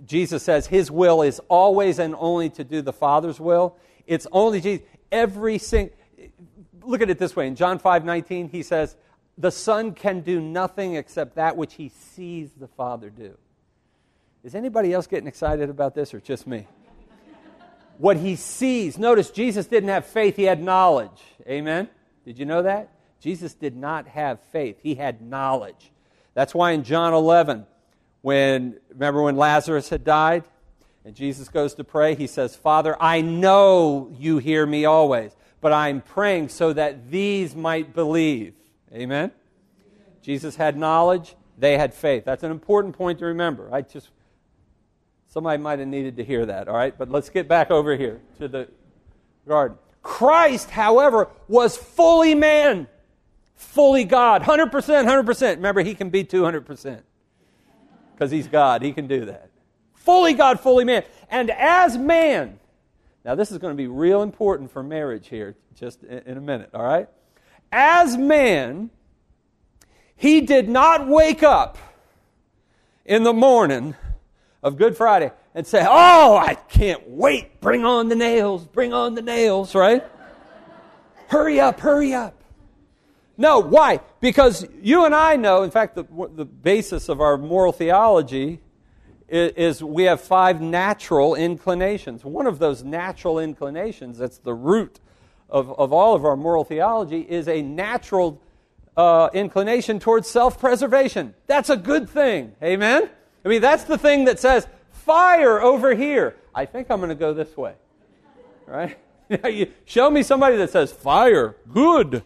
Jesus 0.06 0.44
says 0.44 0.68
his 0.68 0.92
will 0.92 1.22
is 1.22 1.40
always 1.48 2.00
and 2.00 2.16
only 2.18 2.50
to 2.52 2.64
do 2.64 2.82
the 2.82 2.94
Father's 2.94 3.40
will. 3.40 3.78
It's 4.06 4.28
only 4.32 4.62
Jesus 4.62 4.86
every 5.12 5.58
single. 5.58 5.96
Look 6.82 7.02
at 7.02 7.10
it 7.10 7.18
this 7.18 7.36
way. 7.36 7.48
In 7.48 7.56
John 7.56 7.80
5 7.80 8.06
19, 8.06 8.50
he 8.50 8.64
says, 8.64 8.96
The 9.38 9.52
Son 9.52 9.94
can 9.94 10.22
do 10.22 10.40
nothing 10.40 10.96
except 10.96 11.36
that 11.36 11.58
which 11.58 11.76
he 11.76 11.90
sees 11.90 12.52
the 12.52 12.68
Father 12.68 13.10
do. 13.10 13.38
Is 14.44 14.54
anybody 14.54 14.94
else 14.94 15.08
getting 15.08 15.28
excited 15.28 15.70
about 15.70 15.96
this 15.96 16.14
or 16.14 16.20
just 16.20 16.46
me? 16.46 16.68
what 17.98 18.18
he 18.18 18.36
sees. 18.36 18.98
Notice 18.98 19.30
Jesus 19.30 19.68
didn't 19.68 19.90
have 19.90 20.06
faith, 20.06 20.36
he 20.36 20.44
had 20.44 20.62
knowledge. 20.62 21.22
Amen? 21.48 21.90
Did 22.26 22.40
you 22.40 22.46
know 22.46 22.64
that? 22.64 22.90
Jesus 23.20 23.54
did 23.54 23.76
not 23.76 24.08
have 24.08 24.40
faith, 24.52 24.78
he 24.82 24.96
had 24.96 25.22
knowledge. 25.22 25.92
That's 26.34 26.54
why 26.54 26.72
in 26.72 26.84
John 26.84 27.14
11, 27.14 27.66
when, 28.22 28.78
remember 28.90 29.22
when 29.22 29.38
Lazarus 29.38 29.90
had 29.90 30.04
died? 30.04 30.44
And 31.06 31.16
Jesus 31.16 31.50
goes 31.50 31.76
to 31.76 31.84
pray. 31.84 32.16
He 32.16 32.26
says, 32.26 32.56
Father, 32.56 32.98
I 33.00 33.22
know 33.22 34.12
you 34.18 34.40
hear 34.40 34.66
me 34.66 34.86
always, 34.86 35.36
but 35.62 35.72
I'm 35.72 36.02
praying 36.02 36.50
so 36.50 36.74
that 36.74 37.12
these 37.12 37.56
might 37.56 37.94
believe. 37.94 38.56
Amen? 38.92 39.32
Jesus 40.24 40.56
had 40.56 40.76
knowledge, 40.76 41.36
they 41.60 41.78
had 41.78 41.94
faith. 41.94 42.26
That's 42.26 42.42
an 42.42 42.50
important 42.50 42.98
point 42.98 43.20
to 43.20 43.26
remember. 43.26 43.70
I 43.72 43.84
just 43.84 44.10
somebody 45.28 45.62
might 45.62 45.78
have 45.78 45.88
needed 45.88 46.18
to 46.18 46.24
hear 46.24 46.48
that, 46.48 46.68
all 46.68 46.76
right? 46.76 46.98
But 46.98 47.12
let's 47.12 47.30
get 47.30 47.48
back 47.48 47.70
over 47.70 47.96
here 47.96 48.20
to 48.40 48.48
the 48.48 48.68
garden. 49.48 49.78
Christ, 50.02 50.72
however, 50.72 51.30
was 51.48 51.78
fully 51.78 52.34
man, 52.34 52.88
fully 53.54 54.06
God, 54.06 54.42
100%, 54.42 54.72
100%. 54.72 55.56
Remember, 55.58 55.84
he 55.84 55.94
can 55.94 56.10
be 56.10 56.24
200% 56.24 57.02
because 58.14 58.32
he's 58.32 58.48
God. 58.48 58.82
He 58.82 58.92
can 58.92 59.06
do 59.06 59.26
that 59.26 59.50
fully 60.06 60.34
God, 60.34 60.60
fully 60.60 60.86
man. 60.86 61.04
And 61.30 61.50
as 61.52 61.98
man, 61.98 62.60
now 63.26 63.36
this 63.36 63.52
is 63.52 63.58
going 63.58 63.74
to 63.74 63.78
be 63.78 63.88
real 63.88 64.22
important 64.22 64.72
for 64.72 64.84
marriage 64.84 65.28
here, 65.28 65.56
just 65.74 66.04
in 66.04 66.38
a 66.38 66.42
minute, 66.42 66.70
all 66.74 66.84
right? 66.84 67.10
As 67.72 68.16
man, 68.16 68.92
he 70.16 70.42
did 70.42 70.70
not 70.70 71.08
wake 71.08 71.44
up 71.44 71.78
in 73.04 73.24
the 73.24 73.34
morning 73.34 73.96
of 74.64 74.78
Good 74.78 74.96
Friday 74.96 75.32
and 75.54 75.66
say, 75.66 75.86
Oh, 75.88 76.38
I 76.38 76.56
can't 76.56 77.10
wait. 77.10 77.60
Bring 77.62 77.84
on 77.84 78.10
the 78.10 78.16
nails. 78.16 78.66
Bring 78.66 78.94
on 78.94 79.16
the 79.16 79.22
nails, 79.22 79.76
right? 79.76 80.04
hurry 81.28 81.60
up, 81.60 81.80
hurry 81.80 82.14
up. 82.14 82.44
No, 83.38 83.60
why? 83.60 84.00
Because 84.22 84.66
you 84.82 85.06
and 85.06 85.14
I 85.14 85.36
know, 85.36 85.64
in 85.64 85.72
fact, 85.72 85.96
the, 85.96 86.06
the 86.36 86.46
basis 86.46 87.10
of 87.10 87.20
our 87.20 87.38
moral 87.38 87.74
theology 87.74 88.62
is, 89.28 89.52
is, 89.54 89.84
we 89.84 90.04
have 90.04 90.22
five 90.22 90.62
natural 90.62 91.36
inclinations. 91.36 92.24
One 92.24 92.48
of 92.48 92.60
those 92.60 92.84
natural 92.84 93.40
inclinations, 93.40 94.18
that's 94.18 94.38
the 94.38 94.54
root 94.54 95.00
of, 95.50 95.78
of 95.80 95.92
all 95.94 96.16
of 96.16 96.26
our 96.26 96.36
moral 96.36 96.64
theology, 96.64 97.22
is 97.22 97.48
a 97.48 97.62
natural 97.62 98.42
uh, 98.98 99.30
inclination 99.34 100.00
towards 100.00 100.28
self 100.28 100.60
preservation. 100.60 101.34
That's 101.48 101.70
a 101.70 101.78
good 101.78 102.10
thing. 102.10 102.56
Amen? 102.64 103.10
I 103.44 103.48
mean, 103.48 103.62
that's 103.62 103.84
the 103.84 103.98
thing 103.98 104.26
that 104.26 104.40
says, 104.40 104.68
fire 104.92 105.62
over 105.62 105.94
here. 105.94 106.36
I 106.54 106.66
think 106.66 106.90
I'm 106.90 107.00
going 107.00 107.10
to 107.10 107.16
go 107.16 107.34
this 107.34 107.56
way. 107.56 107.74
Right? 108.66 108.98
you 109.46 109.72
show 109.86 110.10
me 110.10 110.24
somebody 110.24 110.58
that 110.58 110.72
says, 110.72 110.92
fire, 110.92 111.56
good. 111.72 112.24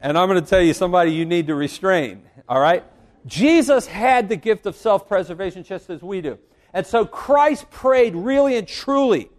And 0.00 0.16
I'm 0.16 0.28
going 0.28 0.40
to 0.42 0.48
tell 0.48 0.62
you 0.62 0.74
somebody 0.74 1.12
you 1.12 1.24
need 1.24 1.48
to 1.48 1.54
restrain. 1.54 2.22
All 2.48 2.60
right? 2.60 2.84
Jesus 3.26 3.86
had 3.86 4.28
the 4.28 4.36
gift 4.36 4.66
of 4.66 4.76
self 4.76 5.08
preservation 5.08 5.62
just 5.64 5.90
as 5.90 6.02
we 6.02 6.20
do. 6.20 6.38
And 6.72 6.86
so 6.86 7.04
Christ 7.04 7.70
prayed 7.70 8.14
really 8.14 8.56
and 8.56 8.68
truly 8.68 9.30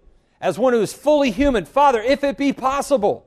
as 0.41 0.57
one 0.57 0.73
who 0.73 0.81
is 0.81 0.93
fully 0.93 1.31
human 1.31 1.65
Father, 1.65 2.01
if 2.01 2.23
it 2.23 2.37
be 2.37 2.53
possible, 2.53 3.25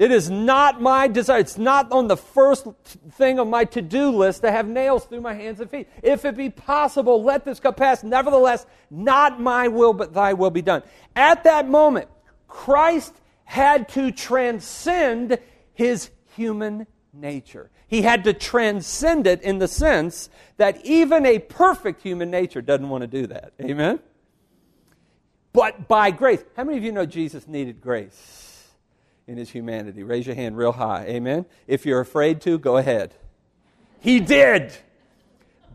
it 0.00 0.10
is 0.10 0.30
not 0.30 0.80
my 0.80 1.08
desire. 1.08 1.40
It's 1.40 1.58
not 1.58 1.92
on 1.92 2.08
the 2.08 2.16
first 2.16 2.66
thing 3.12 3.38
on 3.38 3.50
my 3.50 3.64
to 3.66 3.82
do 3.82 4.10
list 4.10 4.40
to 4.42 4.50
have 4.50 4.66
nails 4.66 5.04
through 5.04 5.20
my 5.20 5.34
hands 5.34 5.60
and 5.60 5.70
feet. 5.70 5.88
If 6.02 6.24
it 6.24 6.36
be 6.36 6.48
possible, 6.48 7.22
let 7.22 7.44
this 7.44 7.60
cup 7.60 7.76
pass. 7.76 8.02
Nevertheless, 8.02 8.64
not 8.90 9.40
my 9.40 9.68
will, 9.68 9.92
but 9.92 10.14
thy 10.14 10.32
will 10.32 10.50
be 10.50 10.62
done. 10.62 10.82
At 11.14 11.44
that 11.44 11.68
moment, 11.68 12.08
Christ 12.48 13.12
had 13.44 13.90
to 13.90 14.10
transcend 14.10 15.38
his 15.74 16.10
human 16.34 16.86
nature. 17.12 17.70
He 17.88 18.02
had 18.02 18.24
to 18.24 18.32
transcend 18.32 19.26
it 19.26 19.42
in 19.42 19.58
the 19.58 19.68
sense 19.68 20.30
that 20.56 20.84
even 20.84 21.26
a 21.26 21.38
perfect 21.38 22.02
human 22.02 22.30
nature 22.30 22.62
doesn't 22.62 22.88
want 22.88 23.02
to 23.02 23.08
do 23.08 23.26
that. 23.28 23.52
Amen? 23.60 24.00
But 25.52 25.88
by 25.88 26.10
grace. 26.10 26.42
How 26.56 26.64
many 26.64 26.78
of 26.78 26.84
you 26.84 26.92
know 26.92 27.06
Jesus 27.06 27.48
needed 27.48 27.80
grace? 27.80 28.50
in 29.30 29.36
his 29.36 29.48
humanity. 29.48 30.02
Raise 30.02 30.26
your 30.26 30.34
hand 30.34 30.56
real 30.56 30.72
high. 30.72 31.04
Amen. 31.06 31.46
If 31.68 31.86
you're 31.86 32.00
afraid 32.00 32.40
to, 32.40 32.58
go 32.58 32.78
ahead. 32.78 33.14
He 34.00 34.18
did. 34.18 34.72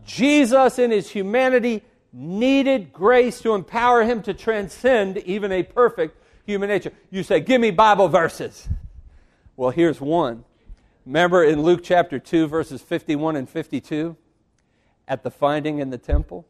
Jesus, 0.05 0.77
in 0.77 0.91
his 0.91 1.09
humanity, 1.09 1.81
needed 2.11 2.91
grace 2.91 3.39
to 3.41 3.55
empower 3.55 4.03
him 4.03 4.21
to 4.23 4.33
transcend 4.33 5.19
even 5.19 5.53
a 5.53 5.63
perfect 5.63 6.21
human 6.45 6.67
nature. 6.67 6.91
You 7.09 7.23
say, 7.23 7.39
Give 7.39 7.61
me 7.61 7.71
Bible 7.71 8.09
verses. 8.09 8.67
Well, 9.55 9.69
here's 9.69 10.01
one. 10.01 10.43
Remember 11.05 11.43
in 11.43 11.61
Luke 11.61 11.81
chapter 11.83 12.17
2, 12.17 12.47
verses 12.47 12.81
51 12.81 13.35
and 13.35 13.47
52, 13.47 14.17
at 15.07 15.21
the 15.21 15.29
finding 15.29 15.77
in 15.77 15.91
the 15.91 15.99
temple? 15.99 16.47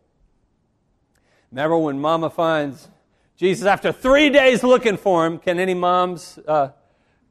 Remember 1.52 1.78
when 1.78 2.00
Mama 2.00 2.30
finds 2.30 2.88
Jesus 3.36 3.66
after 3.66 3.92
three 3.92 4.30
days 4.30 4.64
looking 4.64 4.96
for 4.96 5.26
him? 5.26 5.40
Can 5.40 5.60
any 5.60 5.74
moms 5.74 6.40
uh, 6.48 6.70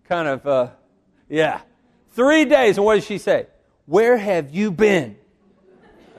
kind 0.04 0.28
of, 0.28 0.46
uh, 0.46 0.68
yeah. 1.28 1.62
Three 2.10 2.44
days, 2.44 2.76
and 2.76 2.84
what 2.84 2.96
does 2.96 3.06
she 3.06 3.16
say? 3.16 3.46
Where 3.86 4.18
have 4.18 4.54
you 4.54 4.70
been? 4.70 5.16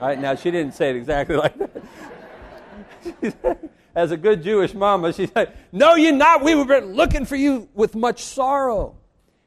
All 0.00 0.08
right, 0.08 0.20
now 0.20 0.34
she 0.34 0.50
didn't 0.50 0.74
say 0.74 0.90
it 0.90 0.96
exactly 0.96 1.36
like 1.42 1.54
that. 3.22 3.70
As 3.94 4.10
a 4.10 4.16
good 4.16 4.42
Jewish 4.42 4.74
mama, 4.74 5.12
she 5.12 5.28
said, 5.28 5.56
No, 5.70 5.94
you're 5.94 6.12
not. 6.12 6.42
We 6.42 6.56
were 6.56 6.80
looking 6.80 7.24
for 7.24 7.36
you 7.36 7.68
with 7.74 7.94
much 7.94 8.22
sorrow. 8.22 8.96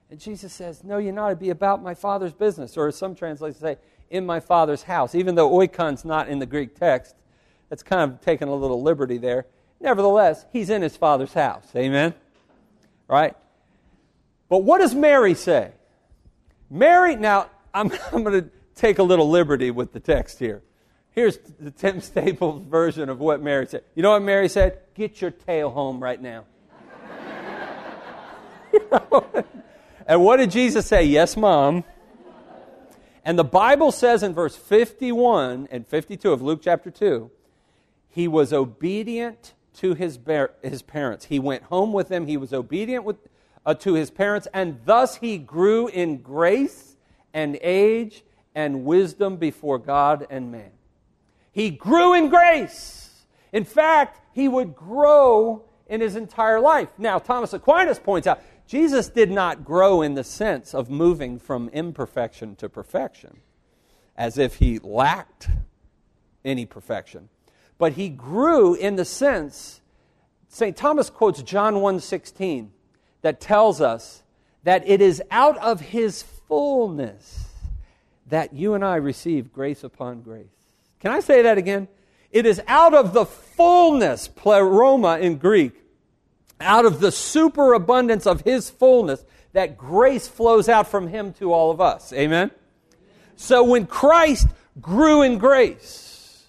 And 0.10 0.20
Jesus 0.20 0.54
says, 0.54 0.84
No, 0.84 0.98
you're 0.98 1.14
not. 1.14 1.28
It'd 1.28 1.40
be 1.40 1.50
about 1.50 1.84
my 1.84 1.94
Father's 1.94 2.34
business. 2.34 2.78
Or 2.78 2.88
as 2.88 2.98
some 2.98 3.16
translations 3.16 3.60
say, 3.60 3.78
in 4.10 4.26
my 4.26 4.40
Father's 4.40 4.84
house. 4.84 5.16
Even 5.16 5.36
though 5.36 5.50
oikon's 5.50 6.04
not 6.04 6.30
in 6.30 6.40
the 6.40 6.46
Greek 6.46 6.78
text, 6.78 7.16
that's 7.70 7.84
kind 7.84 8.12
of 8.12 8.22
taking 8.22 8.48
a 8.48 8.56
little 8.56 8.82
liberty 8.82 9.18
there. 9.18 9.46
Nevertheless, 9.80 10.46
he's 10.52 10.70
in 10.70 10.82
his 10.82 10.98
Father's 10.98 11.34
house. 11.34 11.66
Amen? 11.76 12.14
Right? 13.08 13.36
But 14.50 14.60
what 14.60 14.80
does 14.80 14.96
Mary 14.96 15.36
say? 15.36 15.72
Mary, 16.70 17.16
now, 17.16 17.50
I'm, 17.74 17.92
I'm 18.12 18.24
going 18.24 18.44
to 18.44 18.50
take 18.76 19.00
a 19.00 19.04
little 19.04 19.30
liberty 19.30 19.72
with 19.72 19.94
the 19.94 20.00
text 20.00 20.40
here. 20.40 20.64
Here's 21.12 21.38
the 21.60 21.72
Tim 21.72 22.02
Staples 22.02 22.64
version 22.70 23.10
of 23.10 23.20
what 23.20 23.42
Mary 23.42 23.68
said. 23.68 23.84
You 23.96 24.04
know 24.04 24.12
what 24.12 24.22
Mary 24.24 24.50
said? 24.50 24.80
Get 24.96 25.22
your 25.22 25.32
tail 25.32 25.70
home 25.70 26.02
right 26.02 26.22
now. 26.22 26.46
and 30.10 30.24
what 30.24 30.38
did 30.38 30.50
Jesus 30.50 30.88
say? 30.88 31.04
Yes, 31.04 31.38
Mom. 31.38 31.84
And 33.24 33.38
the 33.38 33.44
Bible 33.44 33.92
says 33.92 34.24
in 34.24 34.34
verse 34.34 34.56
51 34.56 35.68
and 35.70 35.86
52 35.86 36.32
of 36.32 36.42
Luke 36.42 36.62
chapter 36.64 36.90
2, 36.90 37.30
he 38.10 38.28
was 38.28 38.52
obedient 38.52 39.54
to 39.76 39.94
his, 39.94 40.18
bar- 40.18 40.52
his 40.64 40.82
parents. 40.82 41.26
He 41.26 41.38
went 41.38 41.62
home 41.64 41.94
with 41.94 42.10
them. 42.10 42.26
He 42.26 42.38
was 42.38 42.54
obedient 42.54 43.04
with, 43.04 43.18
uh, 43.68 43.76
to 43.76 43.94
his 43.94 44.10
parents, 44.10 44.48
and 44.52 44.80
thus 44.84 45.18
he 45.18 45.38
grew 45.38 45.88
in 45.90 46.18
grace 46.18 46.96
and 47.32 47.60
age 47.62 48.24
and 48.56 48.86
wisdom 48.86 49.38
before 49.38 49.78
God 49.78 50.26
and 50.32 50.52
man. 50.52 50.72
He 51.52 51.70
grew 51.70 52.16
in 52.16 52.30
grace. 52.30 53.12
In 53.54 53.64
fact, 53.64 54.20
he 54.34 54.48
would 54.48 54.76
grow 54.76 55.66
in 55.88 56.02
his 56.02 56.16
entire 56.16 56.60
life. 56.60 56.90
Now, 56.98 57.20
Thomas 57.20 57.54
Aquinas 57.54 58.00
points 58.00 58.28
out 58.28 58.42
Jesus 58.70 59.10
did 59.10 59.32
not 59.32 59.66
grow 59.66 60.04
in 60.04 60.14
the 60.14 60.24
sense 60.24 60.76
of 60.76 60.92
moving 60.92 61.40
from 61.40 61.70
imperfection 61.70 62.56
to 62.58 62.70
perfection, 62.70 63.38
as 64.16 64.38
if 64.38 64.58
he 64.58 64.78
lacked 64.78 65.50
any 66.46 66.68
perfection. 66.68 67.30
But 67.80 67.94
he 67.94 68.10
grew 68.10 68.76
in 68.76 68.96
the 68.96 69.06
sense, 69.06 69.82
St. 70.50 70.78
Thomas 70.78 71.10
quotes 71.10 71.42
John 71.42 71.82
1:16 71.82 72.70
that 73.24 73.42
tells 73.42 73.82
us 73.82 74.22
that 74.62 74.88
it 74.88 75.02
is 75.02 75.20
out 75.32 75.58
of 75.58 75.80
his 75.80 76.22
fullness 76.22 77.48
that 78.28 78.54
you 78.54 78.76
and 78.76 78.86
I 78.86 78.98
receive 78.98 79.52
grace 79.52 79.84
upon 79.84 80.22
grace. 80.22 80.46
Can 81.00 81.10
I 81.10 81.22
say 81.22 81.42
that 81.42 81.58
again? 81.58 81.88
It 82.30 82.46
is 82.46 82.62
out 82.68 82.94
of 82.94 83.14
the 83.14 83.26
fullness, 83.26 84.28
pleroma 84.28 85.18
in 85.18 85.40
Greek, 85.40 85.89
out 86.60 86.86
of 86.86 87.00
the 87.00 87.12
superabundance 87.12 88.26
of 88.26 88.42
his 88.42 88.70
fullness, 88.70 89.24
that 89.54 89.78
grace 89.78 90.28
flows 90.28 90.70
out 90.70 90.88
from 90.88 91.08
him 91.08 91.34
to 91.34 91.54
all 91.54 91.72
of 91.72 91.82
us. 91.82 92.14
Amen? 92.14 92.52
So 93.36 93.64
when 93.64 93.88
Christ 93.88 94.48
grew 94.82 95.22
in 95.22 95.38
grace, 95.38 96.46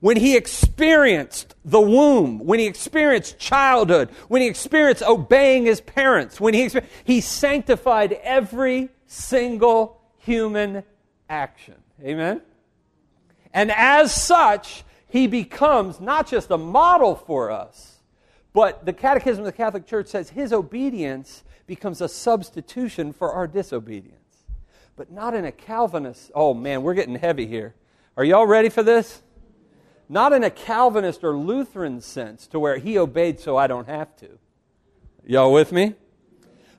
when 0.00 0.16
he 0.16 0.36
experienced 0.36 1.54
the 1.64 1.80
womb, 1.80 2.38
when 2.38 2.58
he 2.58 2.66
experienced 2.66 3.38
childhood, 3.38 4.08
when 4.28 4.40
he 4.40 4.48
experienced 4.48 5.02
obeying 5.02 5.66
his 5.66 5.80
parents, 5.80 6.40
when 6.40 6.54
he, 6.54 6.70
he 7.04 7.20
sanctified 7.20 8.12
every 8.22 8.88
single 9.06 10.00
human 10.18 10.84
action. 11.28 11.74
Amen? 12.02 12.40
And 13.52 13.70
as 13.70 14.14
such, 14.14 14.84
he 15.08 15.26
becomes 15.26 16.00
not 16.00 16.28
just 16.28 16.50
a 16.50 16.56
model 16.58 17.14
for 17.14 17.50
us, 17.50 17.99
but 18.52 18.84
the 18.84 18.92
Catechism 18.92 19.40
of 19.40 19.46
the 19.46 19.56
Catholic 19.56 19.86
Church 19.86 20.08
says 20.08 20.30
his 20.30 20.52
obedience 20.52 21.44
becomes 21.66 22.00
a 22.00 22.08
substitution 22.08 23.12
for 23.12 23.32
our 23.32 23.46
disobedience. 23.46 24.16
But 24.96 25.10
not 25.10 25.34
in 25.34 25.44
a 25.44 25.52
Calvinist, 25.52 26.30
oh 26.34 26.54
man, 26.54 26.82
we're 26.82 26.94
getting 26.94 27.14
heavy 27.14 27.46
here. 27.46 27.74
Are 28.16 28.24
y'all 28.24 28.46
ready 28.46 28.68
for 28.68 28.82
this? 28.82 29.22
not 30.10 30.32
in 30.32 30.42
a 30.42 30.50
Calvinist 30.50 31.22
or 31.22 31.36
Lutheran 31.36 32.00
sense 32.00 32.48
to 32.48 32.58
where 32.58 32.78
he 32.78 32.98
obeyed 32.98 33.38
so 33.38 33.56
I 33.56 33.68
don't 33.68 33.86
have 33.86 34.14
to. 34.16 34.38
Y'all 35.24 35.52
with 35.52 35.70
me? 35.70 35.94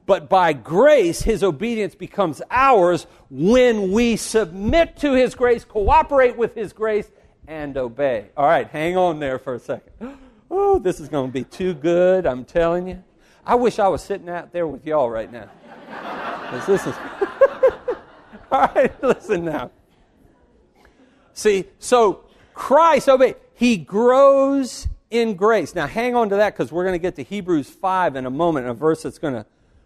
But 0.06 0.28
by 0.28 0.52
grace, 0.52 1.22
his 1.22 1.42
obedience 1.42 1.96
becomes 1.96 2.42
ours 2.52 3.08
when 3.30 3.94
we 3.94 4.18
submit 4.18 4.98
to 4.98 5.14
his 5.14 5.34
grace, 5.34 5.64
cooperate 5.64 6.36
with 6.36 6.56
his 6.56 6.74
grace, 6.74 7.10
and 7.48 7.78
obey. 7.78 8.28
All 8.36 8.46
right, 8.46 8.68
hang 8.68 8.98
on 8.98 9.20
there 9.20 9.40
for 9.40 9.56
a 9.56 9.60
second. 9.60 9.94
Oh, 10.54 10.80
this 10.80 11.00
is 11.00 11.08
going 11.08 11.30
to 11.30 11.34
be 11.34 11.46
too 11.46 11.74
good, 11.74 12.26
I'm 12.26 12.44
telling 12.44 12.86
you. 12.86 13.02
I 13.46 13.56
wish 13.56 13.80
I 13.80 13.88
was 13.88 14.04
sitting 14.04 14.28
out 14.28 14.52
there 14.52 14.68
with 14.68 14.86
y'all 14.86 15.10
right 15.10 15.32
now. 15.32 15.50
this 16.68 16.86
is. 16.86 16.94
All 18.52 18.70
right, 18.76 19.02
listen 19.02 19.46
now. 19.46 19.72
See, 21.32 21.66
so 21.80 22.26
Christ 22.54 23.08
oh, 23.08 23.16
obey. 23.16 23.36
He 23.54 23.78
grows 23.78 24.90
in 25.10 25.36
grace. 25.36 25.74
Now, 25.74 25.88
hang 25.88 26.18
on 26.18 26.28
to 26.30 26.36
that 26.36 26.54
because 26.54 26.70
we're 26.70 26.84
going 26.84 26.96
to 26.96 27.02
get 27.02 27.16
to 27.16 27.24
Hebrews 27.24 27.70
5 27.70 28.18
in 28.18 28.26
a 28.26 28.30
moment, 28.30 28.68
a 28.68 28.74
verse 28.74 29.04
that's 29.04 29.20
going 29.20 29.36
to 29.36 29.46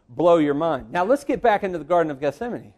blow 0.09 0.37
your 0.37 0.55
mind. 0.55 0.91
Now, 0.91 1.05
let's 1.05 1.23
get 1.23 1.43
back 1.43 1.63
into 1.63 1.77
the 1.77 1.83
Garden 1.83 2.09
of 2.09 2.19
Gethsemane. 2.19 2.73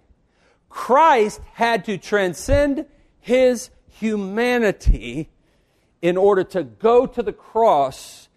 Christ 0.67 1.39
had 1.53 1.85
to 1.85 1.97
transcend 1.97 2.85
his 3.21 3.69
humanity 3.87 5.29
in 6.01 6.17
order 6.17 6.43
to 6.43 6.63
go 6.63 7.05
to 7.05 7.23
the 7.23 7.33
cross 7.33 8.27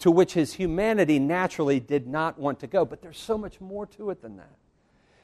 to 0.00 0.10
which 0.10 0.32
his 0.32 0.54
humanity 0.54 1.18
naturally 1.18 1.78
did 1.78 2.06
not 2.06 2.38
want 2.38 2.60
to 2.60 2.66
go. 2.66 2.84
But 2.84 3.02
there's 3.02 3.18
so 3.18 3.36
much 3.36 3.60
more 3.60 3.86
to 3.86 4.10
it 4.10 4.22
than 4.22 4.36
that. 4.38 4.56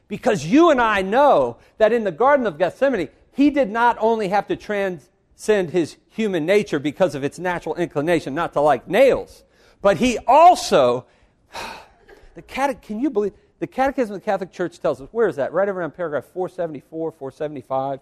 Because 0.09 0.47
you 0.47 0.71
and 0.71 0.81
I 0.81 1.03
know 1.03 1.57
that 1.79 1.93
in 1.93 2.05
the 2.05 2.13
Garden 2.13 2.47
of 2.47 2.59
Gethsemane, 2.59 3.09
he 3.33 3.51
did 3.51 3.71
not 3.71 3.97
only 4.01 4.29
have 4.29 4.47
to 4.49 4.57
transcend 4.57 5.71
his 5.71 5.97
human 6.09 6.47
nature 6.47 6.79
because 6.79 7.15
of 7.15 7.25
its 7.25 7.39
natural 7.39 7.75
inclination 7.75 8.35
not 8.35 8.53
to 8.53 8.61
like 8.61 8.87
nails, 8.87 9.45
but 9.83 9.97
he 9.97 10.19
also, 10.27 11.07
the 12.35 12.43
cate- 12.43 12.83
can 12.83 13.01
you 13.01 13.11
believe, 13.11 13.33
the 13.59 13.67
Catechism 13.67 14.15
of 14.15 14.21
the 14.21 14.25
Catholic 14.25 14.53
Church 14.53 14.79
tells 14.79 15.01
us, 15.01 15.09
where 15.13 15.29
is 15.29 15.37
that? 15.37 15.53
Right 15.53 15.69
around 15.69 15.93
paragraph 15.93 16.27
474, 16.27 17.13
475. 17.13 18.01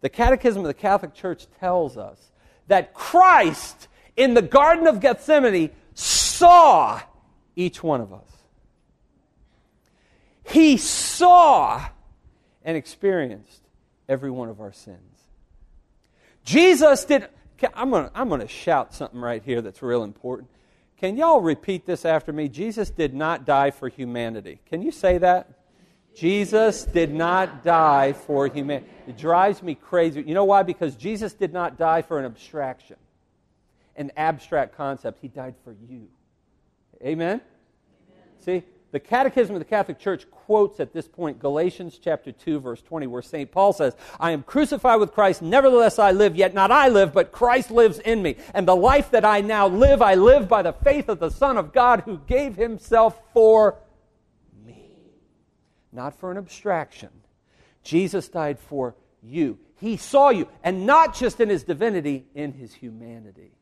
The 0.00 0.08
Catechism 0.08 0.60
of 0.60 0.68
the 0.68 0.74
Catholic 0.74 1.14
Church 1.14 1.46
tells 1.58 1.96
us 1.96 2.30
that 2.68 2.94
Christ 2.94 3.88
in 4.16 4.34
the 4.34 4.42
Garden 4.42 4.86
of 4.86 5.00
Gethsemane 5.00 5.70
saw 5.94 7.00
each 7.56 7.82
one 7.82 8.00
of 8.00 8.12
us. 8.12 8.20
He 10.44 10.76
saw 10.76 11.86
and 12.62 12.76
experienced 12.76 13.62
every 14.08 14.30
one 14.30 14.48
of 14.48 14.60
our 14.60 14.72
sins. 14.72 14.98
Jesus 16.44 17.04
did. 17.04 17.28
I'm 17.74 17.90
going 17.90 18.04
to 18.04 18.10
I'm 18.14 18.28
going 18.28 18.40
to 18.40 18.48
shout 18.48 18.94
something 18.94 19.20
right 19.20 19.42
here 19.42 19.62
that's 19.62 19.82
real 19.82 20.04
important. 20.04 20.50
Can 20.98 21.16
y'all 21.16 21.40
repeat 21.40 21.86
this 21.86 22.04
after 22.04 22.32
me? 22.32 22.48
Jesus 22.48 22.90
did 22.90 23.14
not 23.14 23.44
die 23.44 23.70
for 23.70 23.88
humanity. 23.88 24.60
Can 24.66 24.82
you 24.82 24.90
say 24.90 25.18
that? 25.18 25.48
Jesus 26.14 26.84
did 26.84 27.12
not 27.12 27.64
die 27.64 28.12
for 28.12 28.46
humanity. 28.46 28.86
It 29.06 29.18
drives 29.18 29.62
me 29.62 29.74
crazy. 29.74 30.22
You 30.22 30.34
know 30.34 30.44
why? 30.44 30.62
Because 30.62 30.94
Jesus 30.94 31.32
did 31.32 31.52
not 31.52 31.76
die 31.76 32.02
for 32.02 32.18
an 32.18 32.24
abstraction, 32.24 32.96
an 33.96 34.12
abstract 34.16 34.76
concept. 34.76 35.18
He 35.20 35.28
died 35.28 35.54
for 35.64 35.74
you. 35.88 36.08
Amen? 37.02 37.40
Amen? 37.40 37.40
See, 38.38 38.62
the 38.92 39.00
Catechism 39.00 39.56
of 39.56 39.60
the 39.60 39.66
Catholic 39.66 39.98
Church 39.98 40.30
quotes 40.30 40.78
at 40.78 40.92
this 40.92 41.08
point 41.08 41.40
Galatians 41.40 41.98
chapter 42.00 42.30
2 42.30 42.60
verse 42.60 42.80
20 42.80 43.08
where 43.08 43.22
St. 43.22 43.50
Paul 43.50 43.72
says, 43.72 43.96
"I 44.20 44.30
am 44.30 44.44
crucified 44.44 45.00
with 45.00 45.12
Christ, 45.12 45.42
nevertheless 45.42 45.98
I 45.98 46.12
live, 46.12 46.36
yet 46.36 46.54
not 46.54 46.70
I 46.70 46.88
live, 46.88 47.12
but 47.12 47.32
Christ 47.32 47.72
lives 47.72 47.98
in 47.98 48.22
me. 48.22 48.36
And 48.54 48.68
the 48.68 48.76
life 48.76 49.10
that 49.10 49.24
I 49.24 49.40
now 49.40 49.66
live, 49.66 50.00
I 50.00 50.14
live 50.14 50.48
by 50.48 50.62
the 50.62 50.72
faith 50.72 51.08
of 51.08 51.18
the 51.18 51.30
Son 51.30 51.58
of 51.58 51.72
God 51.72 52.02
who 52.02 52.18
gave 52.18 52.54
himself 52.54 53.20
for 53.32 53.72
me." 53.72 53.78
Not 55.94 56.18
for 56.18 56.30
an 56.32 56.36
abstraction. 56.36 57.10
Jesus 57.84 58.28
died 58.28 58.58
for 58.58 58.96
you. 59.22 59.58
He 59.78 59.96
saw 59.96 60.30
you, 60.30 60.48
and 60.62 60.86
not 60.86 61.14
just 61.14 61.40
in 61.40 61.48
his 61.48 61.62
divinity, 61.62 62.26
in 62.34 62.52
his 62.52 62.74
humanity. 62.74 63.52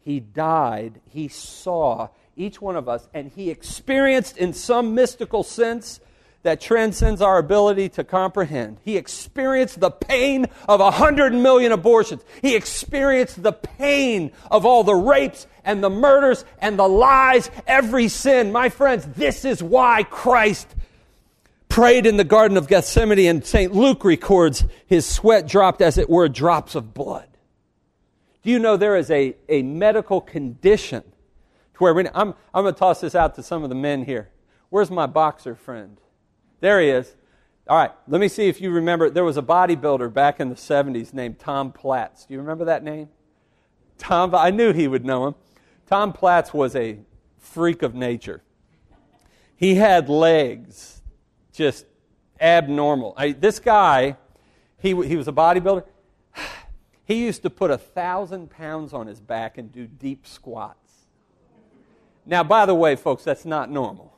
He 0.00 0.20
died, 0.20 1.00
he 1.10 1.28
saw, 1.28 2.08
each 2.36 2.62
one 2.62 2.76
of 2.76 2.88
us, 2.88 3.08
and 3.12 3.30
he 3.30 3.50
experienced 3.50 4.38
in 4.38 4.52
some 4.52 4.94
mystical 4.94 5.42
sense 5.42 6.00
that 6.44 6.60
transcends 6.60 7.20
our 7.20 7.38
ability 7.38 7.88
to 7.90 8.04
comprehend. 8.04 8.78
He 8.84 8.96
experienced 8.96 9.80
the 9.80 9.90
pain 9.90 10.46
of 10.68 10.80
a 10.80 10.92
hundred 10.92 11.34
million 11.34 11.72
abortions. 11.72 12.22
He 12.40 12.54
experienced 12.54 13.42
the 13.42 13.52
pain 13.52 14.30
of 14.50 14.64
all 14.64 14.84
the 14.84 14.94
rapes 14.94 15.46
and 15.64 15.82
the 15.82 15.90
murders 15.90 16.44
and 16.60 16.78
the 16.78 16.88
lies, 16.88 17.50
every 17.66 18.08
sin. 18.08 18.52
My 18.52 18.68
friends, 18.68 19.04
this 19.04 19.44
is 19.44 19.62
why 19.62 20.04
Christ 20.04 20.68
prayed 21.78 22.06
in 22.06 22.16
the 22.16 22.24
Garden 22.24 22.56
of 22.56 22.66
Gethsemane, 22.66 23.28
and 23.28 23.46
St. 23.46 23.72
Luke 23.72 24.02
records 24.02 24.64
his 24.88 25.06
sweat 25.06 25.46
dropped, 25.46 25.80
as 25.80 25.96
it 25.96 26.10
were, 26.10 26.28
drops 26.28 26.74
of 26.74 26.92
blood. 26.92 27.28
Do 28.42 28.50
you 28.50 28.58
know 28.58 28.76
there 28.76 28.96
is 28.96 29.12
a, 29.12 29.36
a 29.48 29.62
medical 29.62 30.20
condition 30.20 31.04
to 31.04 31.78
where 31.78 31.96
I'm, 31.96 32.34
I'm 32.52 32.64
going 32.64 32.74
to 32.74 32.78
toss 32.80 33.00
this 33.00 33.14
out 33.14 33.36
to 33.36 33.44
some 33.44 33.62
of 33.62 33.68
the 33.68 33.76
men 33.76 34.04
here. 34.04 34.28
Where's 34.70 34.90
my 34.90 35.06
boxer 35.06 35.54
friend? 35.54 36.00
There 36.58 36.80
he 36.80 36.88
is. 36.88 37.14
All 37.68 37.78
right, 37.78 37.92
let 38.08 38.20
me 38.20 38.26
see 38.26 38.48
if 38.48 38.60
you 38.60 38.72
remember. 38.72 39.08
There 39.08 39.22
was 39.22 39.36
a 39.36 39.42
bodybuilder 39.42 40.12
back 40.12 40.40
in 40.40 40.48
the 40.48 40.56
70s 40.56 41.14
named 41.14 41.38
Tom 41.38 41.70
Platz. 41.70 42.24
Do 42.24 42.34
you 42.34 42.40
remember 42.40 42.64
that 42.64 42.82
name? 42.82 43.08
Tom, 43.98 44.34
I 44.34 44.50
knew 44.50 44.72
he 44.72 44.88
would 44.88 45.04
know 45.04 45.28
him. 45.28 45.36
Tom 45.86 46.12
Platz 46.12 46.52
was 46.52 46.74
a 46.74 46.98
freak 47.36 47.84
of 47.84 47.94
nature. 47.94 48.42
He 49.54 49.76
had 49.76 50.08
legs 50.08 50.97
just 51.58 51.86
abnormal. 52.40 53.14
I, 53.16 53.32
this 53.32 53.58
guy, 53.58 54.16
he, 54.78 54.90
he 55.04 55.16
was 55.16 55.28
a 55.28 55.32
bodybuilder. 55.32 55.84
He 57.04 57.24
used 57.24 57.40
to 57.44 57.48
put 57.48 57.70
a 57.70 57.78
thousand 57.78 58.50
pounds 58.50 58.92
on 58.92 59.06
his 59.06 59.18
back 59.18 59.56
and 59.56 59.72
do 59.72 59.86
deep 59.86 60.26
squats. 60.26 61.06
Now, 62.26 62.44
by 62.44 62.66
the 62.66 62.74
way, 62.74 62.96
folks, 62.96 63.24
that's 63.24 63.46
not 63.46 63.70
normal. 63.70 64.14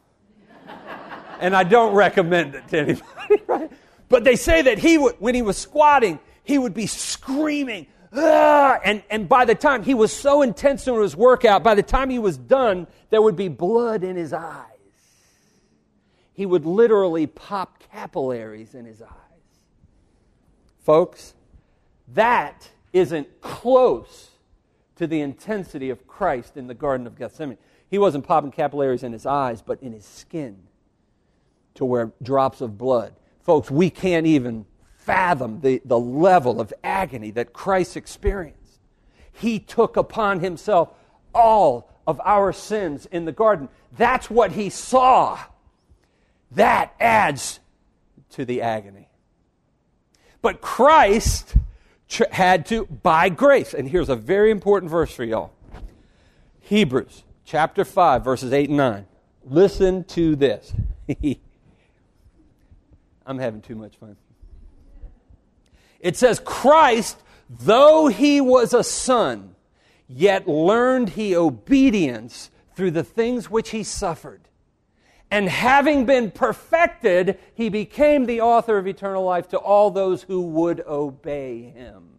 and 1.41 1.55
I 1.55 1.63
don't 1.63 1.95
recommend 1.95 2.57
it 2.57 2.67
to 2.67 2.79
anybody, 2.81 3.43
right? 3.47 3.71
But 4.09 4.25
they 4.25 4.35
say 4.35 4.63
that 4.63 4.81
he 4.81 4.99
would, 4.99 5.15
when 5.21 5.37
he 5.37 5.43
was 5.43 5.57
squatting, 5.57 6.19
he 6.43 6.59
would 6.59 6.75
be 6.75 6.89
screaming, 6.89 7.87
and, 8.11 9.05
and 9.09 9.29
by 9.29 9.45
the 9.45 9.55
time 9.55 9.85
he 9.85 9.95
was 9.95 10.13
so 10.13 10.43
intense 10.43 10.89
in 10.89 11.01
his 11.01 11.15
workout, 11.15 11.63
by 11.63 11.77
the 11.77 11.85
time 11.85 12.11
he 12.11 12.19
was 12.19 12.37
done, 12.37 12.89
there 13.11 13.23
would 13.23 13.37
be 13.37 13.47
blood 13.47 14.03
in 14.03 14.17
his 14.17 14.33
eyes. 14.33 14.70
He 16.33 16.47
would 16.47 16.65
literally 16.65 17.27
pop 17.27 17.83
capillaries 17.93 18.75
in 18.75 18.85
his 18.85 19.03
eyes. 19.03 19.11
Folks, 20.83 21.35
that 22.15 22.71
isn't 22.93 23.41
close 23.41 24.31
to 24.97 25.07
the 25.07 25.21
intensity 25.21 25.91
of 25.91 26.07
Christ 26.07 26.57
in 26.57 26.67
the 26.67 26.75
Garden 26.75 27.07
of 27.07 27.17
Gethsemane. 27.17 27.59
He 27.89 27.99
wasn't 27.99 28.27
popping 28.27 28.51
capillaries 28.51 29.03
in 29.03 29.13
his 29.13 29.27
eyes, 29.27 29.63
but 29.63 29.83
in 29.83 29.93
his 29.93 30.05
skin 30.05 30.59
to 31.75 31.85
where 31.85 32.13
drops 32.23 32.61
of 32.61 32.77
blood. 32.77 33.15
Folks, 33.41 33.71
we 33.71 33.91
can't 33.91 34.27
even 34.27 34.67
fathom 34.97 35.61
the, 35.61 35.81
the 35.85 35.99
level 35.99 36.61
of 36.61 36.73
agony 36.85 37.31
that 37.33 37.53
Christ 37.53 37.97
experienced. 37.97 38.81
He 39.33 39.59
took 39.59 39.97
upon 39.97 40.41
himself 40.41 40.91
all 41.35 41.91
of 42.07 42.21
our 42.25 42.53
sins 42.53 43.07
in 43.07 43.25
the 43.25 43.33
garden. 43.33 43.69
That's 43.97 44.29
what 44.29 44.53
he 44.53 44.69
saw. 44.69 45.39
That 46.53 46.95
adds 46.99 47.61
to 48.31 48.45
the 48.45 48.63
agony. 48.63 49.09
But 50.43 50.61
Christ 50.61 51.55
had 52.33 52.67
to, 52.67 52.87
by 52.87 53.29
grace, 53.29 53.75
and 53.75 53.89
here's 53.89 54.09
a 54.09 54.17
very 54.17 54.51
important 54.51 54.91
verse 54.91 55.15
for 55.15 55.25
y'all 55.25 55.53
Hebrews 56.61 57.25
chapter 57.45 57.85
5, 57.85 58.25
verses 58.25 58.53
8 58.53 58.69
and 58.69 58.77
9. 58.79 59.07
Listen 59.45 60.05
to 60.05 60.37
this. 60.37 60.73
I'm 63.27 63.39
having 63.39 63.61
too 63.61 63.75
much 63.75 63.97
fun. 63.97 64.17
It 65.99 66.17
says, 66.17 66.41
Christ, 66.45 67.21
though 67.49 68.07
he 68.07 68.41
was 68.41 68.73
a 68.73 68.85
son, 68.85 69.55
yet 70.09 70.49
learned 70.49 71.11
he 71.11 71.37
obedience 71.37 72.51
through 72.75 72.93
the 72.93 73.05
things 73.05 73.51
which 73.51 73.71
he 73.71 73.83
suffered. 73.83 74.41
And 75.31 75.49
having 75.49 76.07
been 76.07 76.31
perfected, 76.31 77.39
he 77.55 77.69
became 77.69 78.27
the 78.27 78.41
author 78.41 78.79
of 78.79 78.87
eternal 78.87 79.25
life 79.25 79.49
to 79.49 79.59
all 79.59 79.91
those 79.91 80.23
who 80.23 80.43
would 80.43 80.81
obey 80.87 81.63
him. 81.63 82.19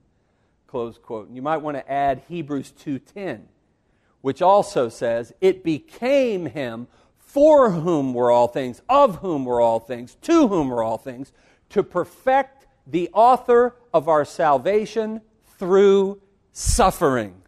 Close 0.68 0.98
quote. 0.98 1.28
And 1.28 1.36
you 1.36 1.42
might 1.42 1.58
want 1.58 1.76
to 1.76 1.92
add 1.92 2.24
Hebrews 2.30 2.72
2:10 2.72 3.42
which 4.22 4.42
also 4.42 4.88
says, 4.88 5.34
It 5.42 5.64
became 5.64 6.46
him 6.46 6.88
for 7.18 7.72
whom 7.72 8.14
were 8.14 8.32
all 8.32 8.48
things, 8.48 8.82
of 8.88 9.18
whom 9.18 9.46
were 9.46 9.62
all 9.62 9.80
things, 9.80 10.16
to 10.22 10.48
whom 10.48 10.70
were 10.70 10.84
all 10.84 10.98
things, 10.98 11.32
to 11.70 11.84
perfect 11.84 12.68
the 12.88 13.10
author 13.14 13.76
of 13.94 14.08
our 14.08 14.26
salvation 14.26 15.22
through 15.58 16.22
suffering. 16.52 17.42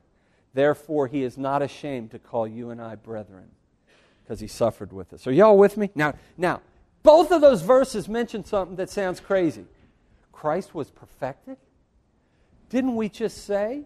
Therefore, 0.54 1.08
he 1.08 1.24
is 1.24 1.38
not 1.38 1.62
ashamed 1.62 2.12
to 2.12 2.20
call 2.20 2.48
you 2.48 2.70
and 2.70 2.82
I 2.82 2.96
brethren, 2.96 3.50
because 4.24 4.40
he 4.40 4.48
suffered 4.48 4.94
with 4.94 5.14
us. 5.14 5.28
Are 5.28 5.32
y'all 5.32 5.58
with 5.58 5.78
me? 5.78 5.90
Now, 5.96 6.14
now, 6.38 6.62
both 7.04 7.32
of 7.32 7.42
those 7.42 7.62
verses 7.62 8.08
mention 8.08 8.46
something 8.46 8.78
that 8.78 8.90
sounds 8.90 9.20
crazy. 9.20 9.66
Christ 10.32 10.74
was 10.74 10.90
perfected? 10.90 11.58
Didn't 12.70 12.96
we 12.96 13.10
just 13.10 13.46
say? 13.46 13.84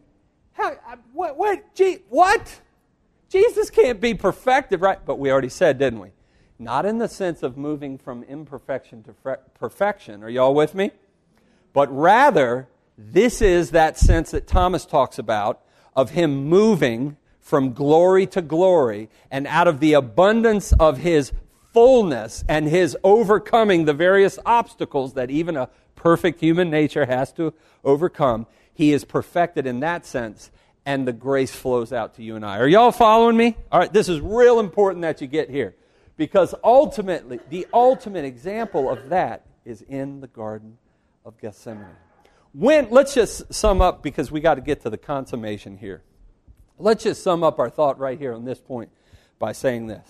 How, 0.54 0.76
what, 1.14 1.38
what, 1.38 1.76
gee, 1.76 2.00
what? 2.10 2.62
Jesus 3.30 3.70
can't 3.70 4.00
be 4.00 4.14
perfected, 4.14 4.82
right? 4.82 5.04
But 5.04 5.20
we 5.20 5.32
already 5.32 5.50
said, 5.50 5.78
didn't 5.78 6.00
we? 6.00 6.10
Not 6.60 6.86
in 6.86 6.98
the 6.98 7.08
sense 7.08 7.44
of 7.44 7.58
moving 7.58 7.98
from 7.98 8.24
imperfection 8.24 9.04
to 9.04 9.38
perfection. 9.60 10.24
Are 10.24 10.30
y'all 10.30 10.56
with 10.56 10.74
me? 10.74 10.92
But 11.74 11.96
rather, 11.96 12.68
this 12.98 13.42
is 13.42 13.72
that 13.72 14.00
sense 14.00 14.32
that 14.32 14.48
Thomas 14.48 14.86
talks 14.86 15.20
about 15.20 15.62
of 15.96 16.12
him 16.12 16.46
moving 16.46 17.18
from 17.48 17.72
glory 17.72 18.28
to 18.28 18.42
glory 18.42 19.10
and 19.32 19.48
out 19.48 19.70
of 19.70 19.80
the 19.80 19.94
abundance 19.94 20.74
of 20.74 20.98
his 20.98 21.32
fullness 21.72 22.44
and 22.50 22.68
his 22.68 22.98
overcoming 23.06 23.86
the 23.86 23.94
various 23.94 24.38
obstacles 24.46 25.14
that 25.14 25.32
even 25.32 25.56
a 25.56 25.70
perfect 25.96 26.42
human 26.42 26.70
nature 26.70 27.06
has 27.06 27.32
to 27.32 27.54
overcome. 27.86 28.46
He 28.74 28.92
is 28.92 29.06
perfected 29.06 29.66
in 29.66 29.80
that 29.80 30.06
sense, 30.06 30.52
and 30.86 31.08
the 31.08 31.14
grace 31.14 31.56
flows 31.56 31.94
out 31.94 32.16
to 32.16 32.24
you 32.24 32.36
and 32.36 32.46
I. 32.46 32.58
Are 32.58 32.68
y'all 32.68 32.92
following 32.92 33.38
me? 33.38 33.56
All 33.72 33.80
right, 33.80 33.94
this 33.94 34.10
is 34.10 34.20
real 34.20 34.60
important 34.60 35.04
that 35.04 35.22
you 35.22 35.28
get 35.28 35.50
here. 35.50 35.74
Because 36.18 36.54
ultimately, 36.66 37.40
the 37.50 37.66
ultimate 37.74 38.26
example 38.26 38.90
of 38.90 39.08
that 39.08 39.46
is 39.64 39.84
in 39.84 40.20
the 40.20 40.28
Garden 40.28 40.78
of 41.24 41.40
Gethsemane. 41.40 41.96
When, 42.52 42.90
let's 42.90 43.14
just 43.14 43.54
sum 43.54 43.82
up 43.82 44.04
because 44.04 44.32
we 44.32 44.42
got 44.42 44.56
to 44.56 44.62
get 44.62 44.82
to 44.82 44.90
the 44.90 44.98
consummation 44.98 45.78
here. 45.78 46.04
Let's 46.80 47.04
just 47.04 47.24
sum 47.24 47.44
up 47.44 47.60
our 47.60 47.70
thought 47.70 48.00
right 48.00 48.18
here 48.18 48.34
on 48.34 48.46
this 48.46 48.60
point 48.60 48.90
by 49.40 49.52
saying 49.52 49.88
this. 49.88 50.08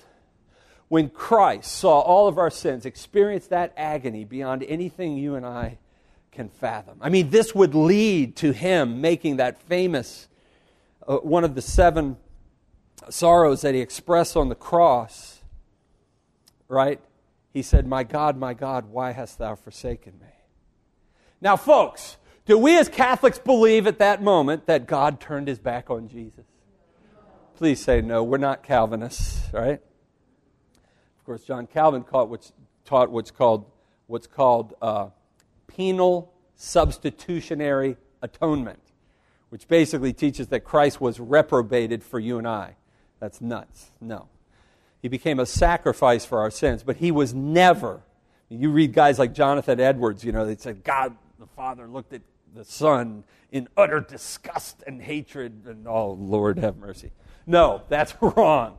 When 0.90 1.10
Christ 1.10 1.72
saw 1.72 2.00
all 2.00 2.28
of 2.28 2.38
our 2.38 2.50
sins, 2.50 2.86
experienced 2.86 3.50
that 3.50 3.74
agony 3.76 4.24
beyond 4.24 4.64
anything 4.64 5.18
you 5.18 5.36
and 5.36 5.46
I 5.46 5.80
can 6.32 6.50
fathom. 6.50 6.98
I 7.02 7.10
mean, 7.10 7.30
this 7.30 7.54
would 7.54 7.76
lead 7.76 8.36
to 8.38 8.52
him 8.52 9.02
making 9.02 9.38
that 9.38 9.62
famous, 9.64 10.28
uh, 11.08 11.18
one 11.18 11.44
of 11.44 11.56
the 11.56 11.62
seven 11.62 12.16
sorrows 13.10 13.62
that 13.62 13.74
he 13.74 13.82
expressed 13.82 14.38
on 14.38 14.50
the 14.50 14.56
cross, 14.56 15.42
right? 16.68 17.02
He 17.54 17.62
said, 17.62 17.88
My 17.88 18.04
God, 18.04 18.38
my 18.38 18.54
God, 18.54 18.86
why 18.86 19.12
hast 19.12 19.40
thou 19.40 19.56
forsaken 19.56 20.14
me? 20.22 20.28
Now, 21.42 21.56
folks, 21.56 22.18
do 22.46 22.58
we 22.58 22.78
as 22.78 22.88
Catholics 22.88 23.40
believe 23.40 23.88
at 23.88 24.00
that 24.00 24.22
moment 24.22 24.68
that 24.68 24.88
God 24.88 25.20
turned 25.20 25.48
his 25.48 25.60
back 25.60 25.90
on 25.90 26.08
Jesus? 26.08 26.46
Please 27.58 27.84
say 27.84 28.02
no. 28.02 28.24
We're 28.24 28.38
not 28.38 28.62
Calvinists, 28.62 29.52
right? 29.52 29.82
Of 31.18 31.26
course, 31.26 31.44
John 31.44 31.66
Calvin 31.66 32.04
taught 32.04 32.30
what's, 32.30 32.54
taught 32.86 33.10
what's 33.10 33.32
called, 33.32 33.66
what's 34.06 34.28
called 34.28 34.76
uh, 34.80 35.10
penal 35.66 36.32
substitutionary 36.56 37.98
atonement, 38.22 38.78
which 39.50 39.68
basically 39.68 40.14
teaches 40.14 40.50
that 40.50 40.60
Christ 40.66 41.02
was 41.02 41.20
reprobated 41.20 42.04
for 42.04 42.20
you 42.20 42.38
and 42.38 42.48
I. 42.48 42.76
That's 43.20 43.42
nuts. 43.42 43.90
No. 44.00 44.28
He 45.02 45.08
became 45.08 45.40
a 45.40 45.48
sacrifice 45.48 46.26
for 46.26 46.38
our 46.38 46.52
sins, 46.52 46.84
but 46.84 46.98
he 46.98 47.10
was 47.10 47.34
never. 47.34 48.04
You 48.50 48.70
read 48.70 48.94
guys 48.94 49.18
like 49.18 49.34
Jonathan 49.34 49.80
Edwards, 49.80 50.24
you 50.24 50.32
know, 50.32 50.46
they 50.46 50.58
said 50.58 50.84
God 50.84 51.18
the 51.40 51.48
Father 51.48 51.88
looked 51.88 52.14
at 52.14 52.22
the 52.54 52.64
Son 52.64 53.24
in 53.52 53.68
utter 53.76 54.00
disgust 54.00 54.84
and 54.86 55.02
hatred, 55.02 55.64
and 55.66 55.88
oh, 55.88 56.12
Lord 56.12 56.60
have 56.60 56.78
mercy. 56.78 57.12
No, 57.48 57.82
that's 57.90 58.14
wrong. 58.22 58.78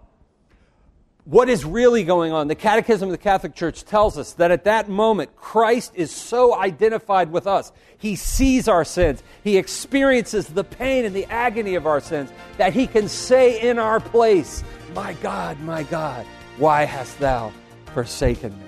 What 1.25 1.51
is 1.51 1.63
really 1.63 2.05
going 2.05 2.33
on? 2.33 2.49
The 2.49 2.55
Catechism 2.55 3.09
of 3.09 3.13
the 3.13 3.19
Catholic 3.19 3.55
Church 3.55 3.85
tells 3.85 4.17
us 4.17 4.33
that 4.35 4.51
at 4.51 4.65
that 4.65 4.89
moment, 4.89 5.37
Christ 5.37 5.93
is 5.95 6.11
so 6.11 6.55
identified 6.55 7.31
with 7.31 7.47
us. 7.47 7.71
He 7.99 8.17
sees 8.17 8.67
our 8.67 8.83
sins. 8.83 9.23
He 9.45 9.59
experiences 9.59 10.47
the 10.47 10.65
pain 10.65 11.05
and 11.05 11.15
the 11.15 11.27
agony 11.27 11.75
of 11.75 11.87
our 11.87 12.01
sins 12.01 12.31
that 12.57 12.73
he 12.73 12.87
can 12.87 13.09
say 13.09 13.61
in 13.61 13.79
our 13.79 14.01
place, 14.01 14.65
My 14.95 15.13
God, 15.15 15.61
my 15.61 15.83
God, 15.83 16.25
why 16.57 16.85
hast 16.85 17.19
thou 17.19 17.53
forsaken 17.93 18.59
me? 18.59 18.68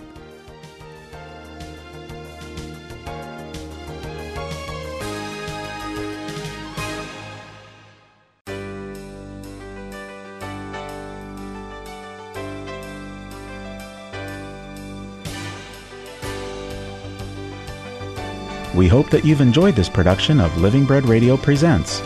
We 18.80 18.88
hope 18.88 19.10
that 19.10 19.26
you've 19.26 19.42
enjoyed 19.42 19.76
this 19.76 19.90
production 19.90 20.40
of 20.40 20.56
Living 20.56 20.86
Bread 20.86 21.04
Radio 21.04 21.36
Presents. 21.36 22.00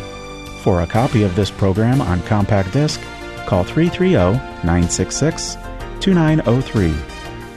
For 0.65 0.83
a 0.83 0.87
copy 0.89 1.23
of 1.23 1.37
this 1.37 1.49
program 1.49 2.01
on 2.01 2.21
compact 2.23 2.73
disc, 2.73 3.01
call 3.47 3.63
330 3.63 4.35
966 4.67 5.55
2903 6.01 6.93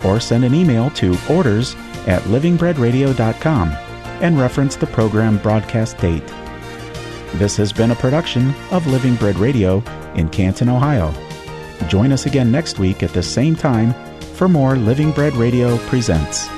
or 0.07 0.19
send 0.19 0.45
an 0.45 0.53
email 0.53 0.91
to 0.91 1.17
orders 1.31 1.73
at 2.05 2.21
livingbreadradio.com 2.25 3.69
and 4.21 4.39
reference 4.39 4.75
the 4.75 4.85
program 4.85 5.39
broadcast 5.39 5.97
date. 5.97 6.27
This 7.37 7.57
has 7.57 7.73
been 7.73 7.89
a 7.89 7.95
production 7.95 8.53
of 8.69 8.85
Living 8.85 9.15
Bread 9.15 9.37
Radio 9.37 9.83
in 10.13 10.29
Canton, 10.29 10.69
Ohio. 10.69 11.11
Join 11.87 12.11
us 12.11 12.27
again 12.27 12.51
next 12.51 12.77
week 12.77 13.01
at 13.01 13.13
the 13.13 13.23
same 13.23 13.55
time 13.55 13.95
for 14.35 14.47
more 14.47 14.75
Living 14.75 15.11
Bread 15.11 15.33
Radio 15.33 15.75
Presents. 15.87 16.55